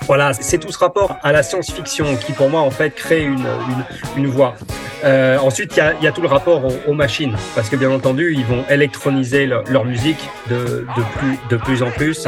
Voilà, 0.07 0.31
c'est 0.33 0.57
tout 0.57 0.71
ce 0.71 0.79
rapport 0.79 1.17
à 1.21 1.33
la 1.33 1.43
science-fiction 1.43 2.15
qui, 2.15 2.31
pour 2.31 2.49
moi, 2.49 2.61
en 2.61 2.71
fait, 2.71 2.91
crée 2.91 3.23
une, 3.23 3.45
une, 3.45 4.23
une 4.23 4.27
voie. 4.27 4.55
Euh, 5.03 5.37
ensuite, 5.37 5.75
il 5.75 5.79
y 5.79 5.81
a, 5.81 5.93
y 6.01 6.07
a, 6.07 6.11
tout 6.11 6.21
le 6.21 6.27
rapport 6.27 6.63
aux, 6.65 6.73
aux, 6.89 6.93
machines, 6.93 7.35
parce 7.55 7.69
que 7.69 7.75
bien 7.75 7.91
entendu, 7.91 8.33
ils 8.33 8.45
vont 8.45 8.63
électroniser 8.69 9.45
leur, 9.45 9.85
musique 9.85 10.29
de, 10.49 10.55
de, 10.95 11.17
plus, 11.17 11.39
de 11.49 11.57
plus 11.57 11.83
en 11.83 11.91
plus. 11.91 12.27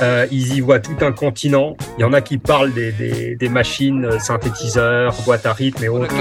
Euh, 0.00 0.26
ils 0.30 0.56
y 0.56 0.60
voient 0.60 0.78
tout 0.78 0.96
un 1.00 1.12
continent. 1.12 1.76
Il 1.98 2.02
y 2.02 2.04
en 2.04 2.12
a 2.12 2.20
qui 2.20 2.38
parlent 2.38 2.72
des, 2.72 2.92
des, 2.92 3.36
des 3.36 3.48
machines 3.48 4.18
synthétiseurs, 4.18 5.14
boîtes 5.24 5.46
à 5.46 5.52
rythme 5.52 5.84
et 5.84 5.88
autres. 5.88 6.14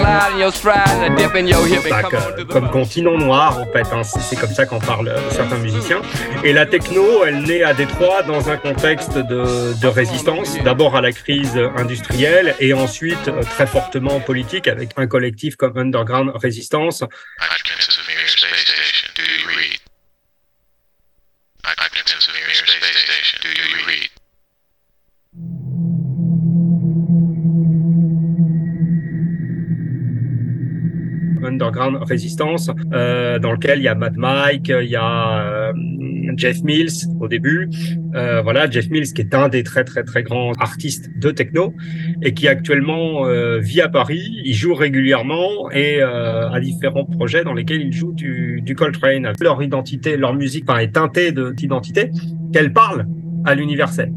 comme 2.50 2.70
continent 2.70 3.18
noir, 3.18 3.60
en 3.60 3.66
fait. 3.72 3.86
Hein, 3.94 4.04
c'est 4.04 4.36
comme 4.36 4.50
ça 4.50 4.66
qu'en 4.66 4.80
parlent 4.80 5.08
euh, 5.10 5.30
certains 5.30 5.58
musiciens. 5.58 6.02
Et 6.44 6.52
la 6.52 6.66
techno, 6.66 7.04
elle 7.26 7.44
naît 7.44 7.64
à 7.64 7.74
Détroit 7.74 8.24
dans 8.24 8.50
un 8.50 8.58
contexte 8.58 9.18
de, 9.18 9.80
de 9.80 9.88
résistance. 9.88 10.58
D'abord 10.64 10.95
à 10.96 11.02
la 11.02 11.12
crise 11.12 11.58
industrielle 11.76 12.56
et 12.60 12.74
ensuite 12.74 13.28
euh, 13.28 13.42
très 13.42 13.68
fortement 13.68 14.20
politique 14.20 14.68
avec 14.68 14.92
un 14.98 15.08
collectif 15.08 15.56
comme 15.56 15.78
Underground 15.78 16.32
Resistance. 16.36 17.04
Underground 31.44 31.98
Resistance, 32.10 32.70
euh, 32.94 33.40
dans 33.40 33.52
lequel 33.52 33.80
il 33.80 33.84
y 33.84 33.88
a 33.88 33.96
Mad 33.96 34.18
Mike, 34.18 34.70
il 34.70 34.90
y 34.90 34.96
a 34.96 35.70
euh, 35.70 35.74
Jeff 36.38 36.64
Mills 36.64 37.08
au 37.20 37.28
début. 37.28 37.70
Euh, 38.16 38.42
voilà, 38.42 38.70
Jeff 38.70 38.90
Mills 38.90 39.14
qui 39.14 39.22
est 39.22 39.34
un 39.34 39.50
des 39.50 39.64
très 39.64 39.84
très 39.84 40.04
très 40.04 40.24
grands 40.24 40.52
artistes 40.60 41.10
de 41.18 41.32
techno 41.32 41.74
et 42.22 42.34
qui 42.34 42.48
actuellement 42.48 43.26
euh, 43.26 43.60
vit 43.60 43.82
à 43.82 43.90
Paris. 43.90 44.42
Il 44.44 44.54
joue 44.54 44.74
régulièrement 44.74 45.70
et 45.72 46.02
euh, 46.02 46.50
a 46.50 46.60
différents 46.60 47.06
projets 47.06 47.44
dans 47.44 47.54
lesquels 47.54 47.82
il 47.82 47.94
joue 47.94 48.14
du, 48.14 48.62
du 48.62 48.76
Coltrane. 48.76 49.34
Leur 49.40 49.62
identité, 49.62 50.18
leur 50.18 50.34
musique 50.34 50.66
enfin, 50.68 50.80
est 50.80 50.94
teintée 50.94 51.32
d'identité 51.32 52.12
qu'elle 52.54 52.74
parle 52.74 53.06
à 53.46 53.56
l'universel. 53.56 54.12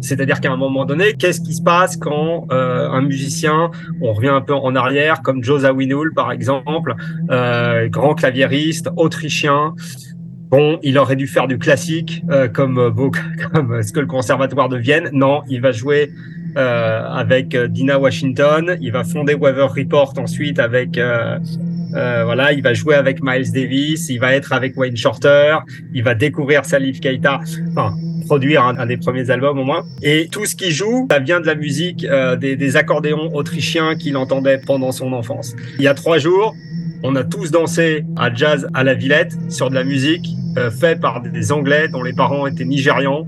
C'est-à-dire 0.00 0.40
qu'à 0.40 0.50
un 0.50 0.56
moment 0.56 0.84
donné, 0.84 1.14
qu'est-ce 1.14 1.40
qui 1.40 1.54
se 1.54 1.62
passe 1.62 1.96
quand 1.96 2.46
euh, 2.50 2.88
un 2.88 3.02
musicien, 3.02 3.70
on 4.00 4.12
revient 4.12 4.28
un 4.28 4.40
peu 4.40 4.54
en 4.54 4.74
arrière, 4.74 5.22
comme 5.22 5.44
Joe 5.44 5.62
Zawinul 5.62 6.12
par 6.14 6.32
exemple, 6.32 6.94
euh, 7.30 7.88
grand 7.88 8.14
claviériste 8.14 8.90
autrichien, 8.96 9.74
Bon, 10.50 10.80
il 10.82 10.98
aurait 10.98 11.16
dû 11.16 11.28
faire 11.28 11.46
du 11.46 11.58
classique 11.58 12.24
euh, 12.28 12.48
comme, 12.48 12.78
euh, 12.78 12.90
comme 13.52 13.82
ce 13.82 13.92
que 13.92 14.00
le 14.00 14.06
conservatoire 14.06 14.68
de 14.68 14.76
Vienne. 14.76 15.08
Non, 15.12 15.42
il 15.48 15.60
va 15.60 15.70
jouer 15.72 16.10
euh, 16.56 17.06
avec 17.08 17.54
euh, 17.54 17.68
Dina 17.68 17.98
Washington. 17.98 18.76
Il 18.80 18.90
va 18.90 19.04
fonder 19.04 19.34
Weather 19.34 19.72
Report 19.72 20.14
ensuite 20.18 20.58
avec 20.58 20.98
euh, 20.98 21.38
voilà, 21.92 22.52
il 22.52 22.62
va 22.62 22.74
jouer 22.74 22.96
avec 22.96 23.22
Miles 23.22 23.52
Davis. 23.52 24.08
Il 24.08 24.18
va 24.18 24.34
être 24.34 24.52
avec 24.52 24.76
Wayne 24.76 24.96
Shorter. 24.96 25.58
Il 25.94 26.02
va 26.02 26.14
découvrir 26.14 26.64
Salif 26.64 26.98
Keita. 26.98 27.40
Enfin, 27.70 27.94
produire 28.26 28.64
un, 28.64 28.86
des 28.86 28.96
premiers 28.96 29.30
albums 29.30 29.58
au 29.58 29.64
moins. 29.64 29.84
Et 30.02 30.28
tout 30.30 30.44
ce 30.44 30.56
qu'il 30.56 30.72
joue, 30.72 31.06
ça 31.08 31.20
vient 31.20 31.40
de 31.40 31.46
la 31.46 31.54
musique 31.54 32.06
des, 32.38 32.56
des 32.56 32.76
accordéons 32.76 33.34
autrichiens 33.34 33.96
qu'il 33.96 34.16
entendait 34.16 34.58
pendant 34.58 34.92
son 34.92 35.12
enfance. 35.12 35.56
Il 35.78 35.84
y 35.84 35.88
a 35.88 35.94
trois 35.94 36.18
jours, 36.18 36.54
on 37.02 37.16
a 37.16 37.24
tous 37.24 37.50
dansé 37.50 38.04
à 38.16 38.32
jazz 38.32 38.68
à 38.74 38.84
la 38.84 38.94
Villette 38.94 39.32
sur 39.48 39.70
de 39.70 39.74
la 39.74 39.84
musique 39.84 40.26
euh, 40.58 40.70
faite 40.70 41.00
par 41.00 41.22
des 41.22 41.52
Anglais 41.52 41.86
dont 41.88 42.02
les 42.02 42.12
parents 42.12 42.46
étaient 42.46 42.64
nigérians, 42.64 43.26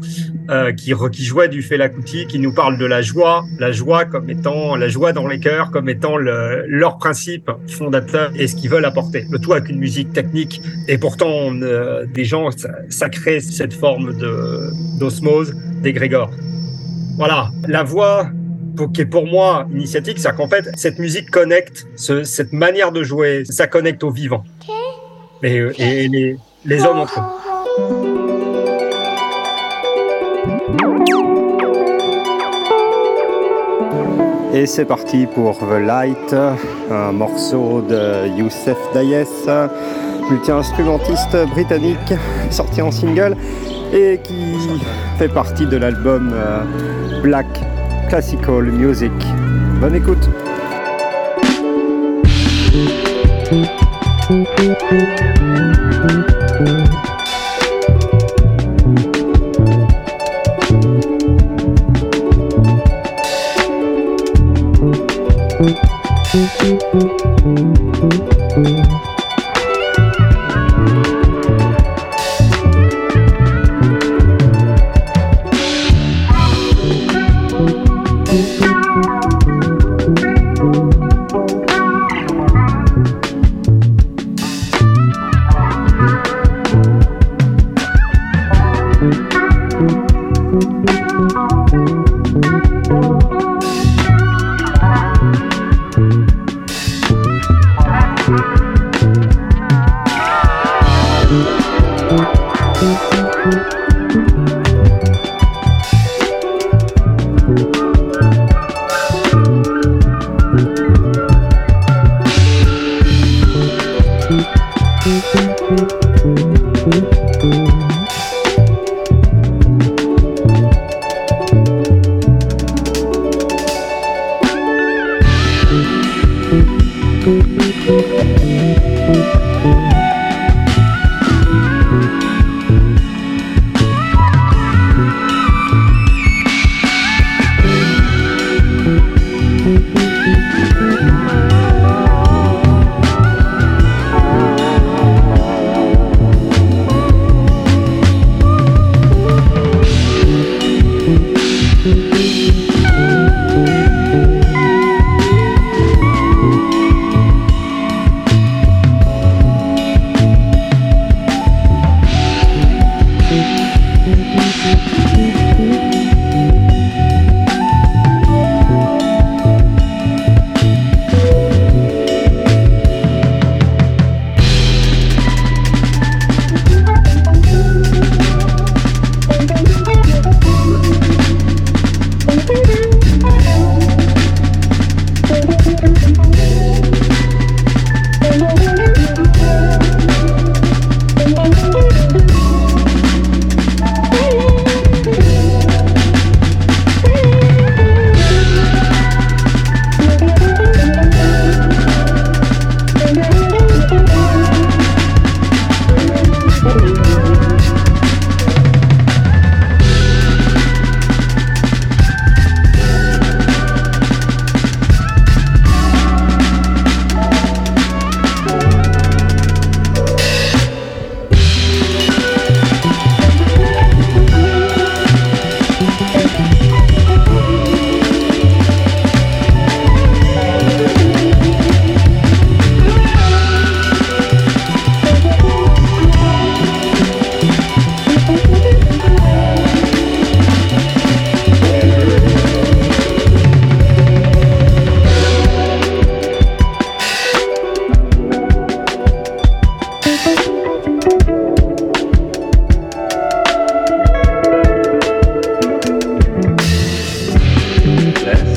euh, 0.50 0.72
qui, 0.72 0.92
qui 1.12 1.24
jouaient 1.24 1.48
du 1.48 1.62
Fela 1.62 1.88
Kuti, 1.88 2.26
qui 2.26 2.40
nous 2.40 2.52
parlent 2.52 2.78
de 2.78 2.84
la 2.84 3.00
joie, 3.00 3.44
la 3.60 3.70
joie 3.70 4.04
comme 4.04 4.28
étant 4.28 4.74
la 4.74 4.88
joie 4.88 5.12
dans 5.12 5.28
les 5.28 5.38
cœurs, 5.38 5.70
comme 5.70 5.88
étant 5.88 6.16
le, 6.16 6.64
leur 6.66 6.98
principe 6.98 7.48
fondateur 7.68 8.32
et 8.34 8.48
ce 8.48 8.56
qu'ils 8.56 8.70
veulent 8.70 8.84
apporter. 8.84 9.24
Le 9.30 9.38
tout 9.38 9.52
avec 9.52 9.68
une 9.68 9.78
musique 9.78 10.12
technique 10.12 10.60
et 10.88 10.98
pourtant 10.98 11.54
euh, 11.54 12.06
des 12.12 12.24
gens 12.24 12.50
ça, 12.50 12.70
ça, 12.88 13.08
crée 13.08 13.38
cette 13.38 13.72
forme 13.72 14.12
d'osmose 14.98 15.54
d'égrégore. 15.80 16.30
Voilà, 17.16 17.50
la 17.68 17.84
voix 17.84 18.28
qui 18.92 19.00
est 19.02 19.06
pour 19.06 19.26
moi 19.26 19.66
initiatique, 19.72 20.18
c'est 20.18 20.34
qu'en 20.34 20.48
fait, 20.48 20.64
cette 20.76 20.98
musique 20.98 21.30
connecte, 21.30 21.86
ce, 21.96 22.24
cette 22.24 22.52
manière 22.52 22.92
de 22.92 23.02
jouer, 23.02 23.44
ça 23.44 23.66
connecte 23.66 24.02
au 24.04 24.10
vivant. 24.10 24.44
Et, 25.42 25.60
et 25.78 26.08
les, 26.08 26.36
les 26.64 26.84
hommes 26.84 27.00
entre 27.00 27.20
eux. 27.20 28.22
Et 34.54 34.66
c'est 34.66 34.84
parti 34.84 35.26
pour 35.26 35.58
The 35.58 35.80
Light, 35.80 36.34
un 36.90 37.12
morceau 37.12 37.80
de 37.80 38.28
Youssef 38.38 38.76
Dayes, 38.92 39.24
multi-instrumentiste 40.30 41.36
britannique, 41.52 42.12
sorti 42.50 42.82
en 42.82 42.90
single 42.90 43.34
et 43.94 44.20
qui 44.22 44.58
fait 45.18 45.28
partie 45.28 45.66
de 45.66 45.78
l'album 45.78 46.32
euh, 46.34 47.22
Black 47.22 47.46
Classical 48.12 48.64
Music. 48.64 49.10
Bonne 49.80 49.94
écoute 49.94 50.28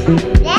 Yeah. 0.07 0.54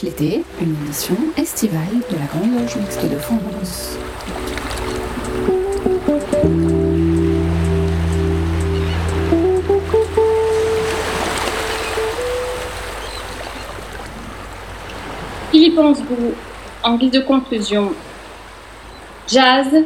L'été, 0.00 0.42
une 0.60 0.74
émission 0.84 1.16
estivale 1.36 2.00
de 2.10 2.16
la 2.16 2.24
Grande 2.24 2.58
Loge 2.58 2.76
Mixte 2.76 3.04
de 3.04 3.18
France. 3.18 3.98
Qu'y 15.52 15.70
pensez-vous 15.70 16.32
en 16.82 16.96
guise 16.96 17.10
de 17.10 17.20
conclusion 17.20 17.92
Jazz 19.28 19.84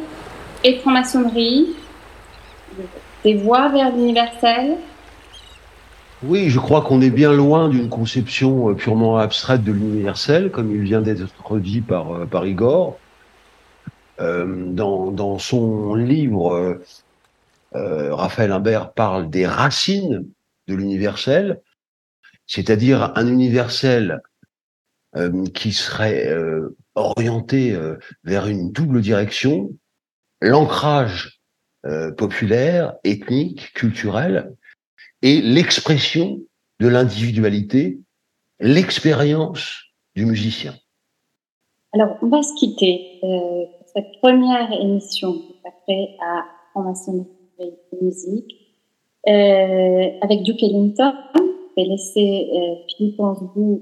et 0.63 0.79
franc-maçonnerie, 0.79 1.75
des 3.25 3.33
voies 3.33 3.67
vers 3.69 3.91
l'universel? 3.91 4.77
Oui, 6.23 6.49
je 6.49 6.59
crois 6.59 6.81
qu'on 6.81 6.99
est 7.01 7.11
bien 7.11 7.31
loin 7.31 7.69
d'une 7.69 7.89
conception 7.89 8.71
euh, 8.71 8.73
purement 8.73 9.17
abstraite 9.17 9.63
de 9.63 9.71
l'universel, 9.71 10.49
comme 10.49 10.71
il 10.73 10.81
vient 10.81 11.01
d'être 11.01 11.59
dit 11.59 11.81
par, 11.81 12.11
euh, 12.11 12.25
par 12.25 12.47
Igor. 12.47 12.97
Euh, 14.19 14.65
dans, 14.71 15.11
dans, 15.11 15.37
son 15.37 15.93
livre, 15.93 16.81
euh, 17.75 18.15
Raphaël 18.15 18.51
Imbert 18.51 18.93
parle 18.93 19.29
des 19.29 19.45
racines 19.45 20.27
de 20.67 20.73
l'universel, 20.73 21.61
c'est-à-dire 22.47 23.11
un 23.15 23.27
universel 23.27 24.21
qui 25.53 25.73
serait 25.73 26.31
orienté 26.93 27.75
vers 28.23 28.45
une 28.45 28.71
double 28.71 29.01
direction, 29.01 29.71
l'ancrage 30.41 31.39
populaire, 32.17 32.93
ethnique, 33.03 33.73
culturel, 33.73 34.55
et 35.21 35.41
l'expression 35.41 36.39
de 36.79 36.87
l'individualité, 36.87 37.99
l'expérience 38.59 39.83
du 40.15 40.25
musicien. 40.25 40.73
Alors, 41.93 42.17
on 42.21 42.27
va 42.27 42.43
se 42.43 42.53
quitter 42.55 43.19
euh, 43.23 43.65
cette 43.93 44.19
première 44.21 44.71
émission 44.71 45.33
consacrée 45.33 46.15
à 46.21 46.45
franc-maçonnerie 46.71 47.27
et 47.59 47.73
musique 48.01 48.55
euh, 49.27 50.09
avec 50.21 50.43
Duke 50.43 50.63
Ellington. 50.63 51.13
Je 51.35 51.83
vais 51.83 51.89
laisser 51.89 52.49
euh, 52.53 52.75
Philippe 52.87 53.19
Ansbou 53.19 53.81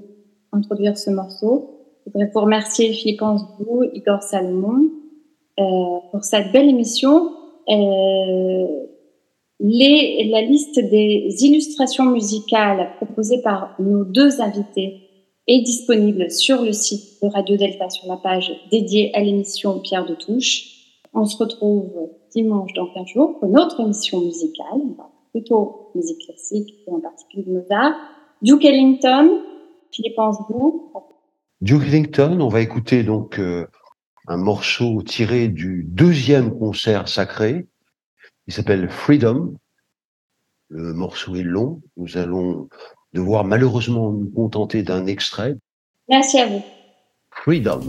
introduire 0.52 0.96
ce 0.96 1.10
morceau. 1.10 1.84
Je 2.06 2.12
voudrais 2.12 2.30
vous 2.32 2.40
remercier 2.40 2.92
Philippe 2.92 3.22
Ansbou, 3.22 3.84
Igor 3.92 4.22
Salomon 4.22 4.90
euh, 5.58 5.62
pour 6.10 6.24
cette 6.24 6.52
belle 6.52 6.68
émission. 6.68 7.32
Les, 9.60 10.28
la 10.30 10.42
liste 10.42 10.78
des 10.78 11.34
illustrations 11.40 12.04
musicales 12.06 12.92
proposées 12.96 13.40
par 13.42 13.74
nos 13.78 14.04
deux 14.04 14.40
invités 14.40 15.02
est 15.46 15.62
disponible 15.62 16.30
sur 16.30 16.62
le 16.62 16.72
site 16.72 17.22
de 17.22 17.28
Radio 17.28 17.56
Delta 17.56 17.88
sur 17.88 18.08
la 18.08 18.16
page 18.16 18.52
dédiée 18.70 19.14
à 19.14 19.20
l'émission 19.20 19.80
Pierre 19.80 20.06
de 20.06 20.14
Touche. 20.14 20.64
On 21.14 21.24
se 21.24 21.36
retrouve 21.36 21.92
dimanche 22.32 22.72
dans 22.74 22.86
15 22.92 23.06
jours 23.06 23.38
pour 23.38 23.48
une 23.48 23.58
autre 23.58 23.80
émission 23.80 24.20
musicale, 24.20 24.82
plutôt 25.32 25.90
musique 25.94 26.18
classique 26.26 26.74
et 26.86 26.90
en 26.90 27.00
particulier 27.00 27.44
de 27.44 27.52
Mozart. 27.52 27.94
Duke 28.42 28.64
Ellington, 28.64 29.40
Philippe 29.92 30.18
Ansbou. 30.18 30.92
Duke 31.62 31.84
Ellington, 31.86 32.38
on 32.40 32.48
va 32.48 32.60
écouter 32.60 33.02
donc 33.02 33.38
euh, 33.38 33.66
un 34.26 34.36
morceau 34.36 35.00
tiré 35.02 35.48
du 35.48 35.86
deuxième 35.88 36.58
concert 36.58 37.08
sacré. 37.08 37.68
Il 38.46 38.54
s'appelle 38.54 38.88
Freedom. 38.88 39.54
Le 40.68 40.92
morceau 40.92 41.36
est 41.36 41.42
long. 41.42 41.82
Nous 41.96 42.16
allons 42.16 42.68
devoir 43.12 43.44
malheureusement 43.44 44.12
nous 44.12 44.30
contenter 44.30 44.82
d'un 44.82 45.06
extrait. 45.06 45.56
Merci 46.08 46.38
à 46.38 46.46
vous. 46.46 46.62
Freedom. 47.30 47.80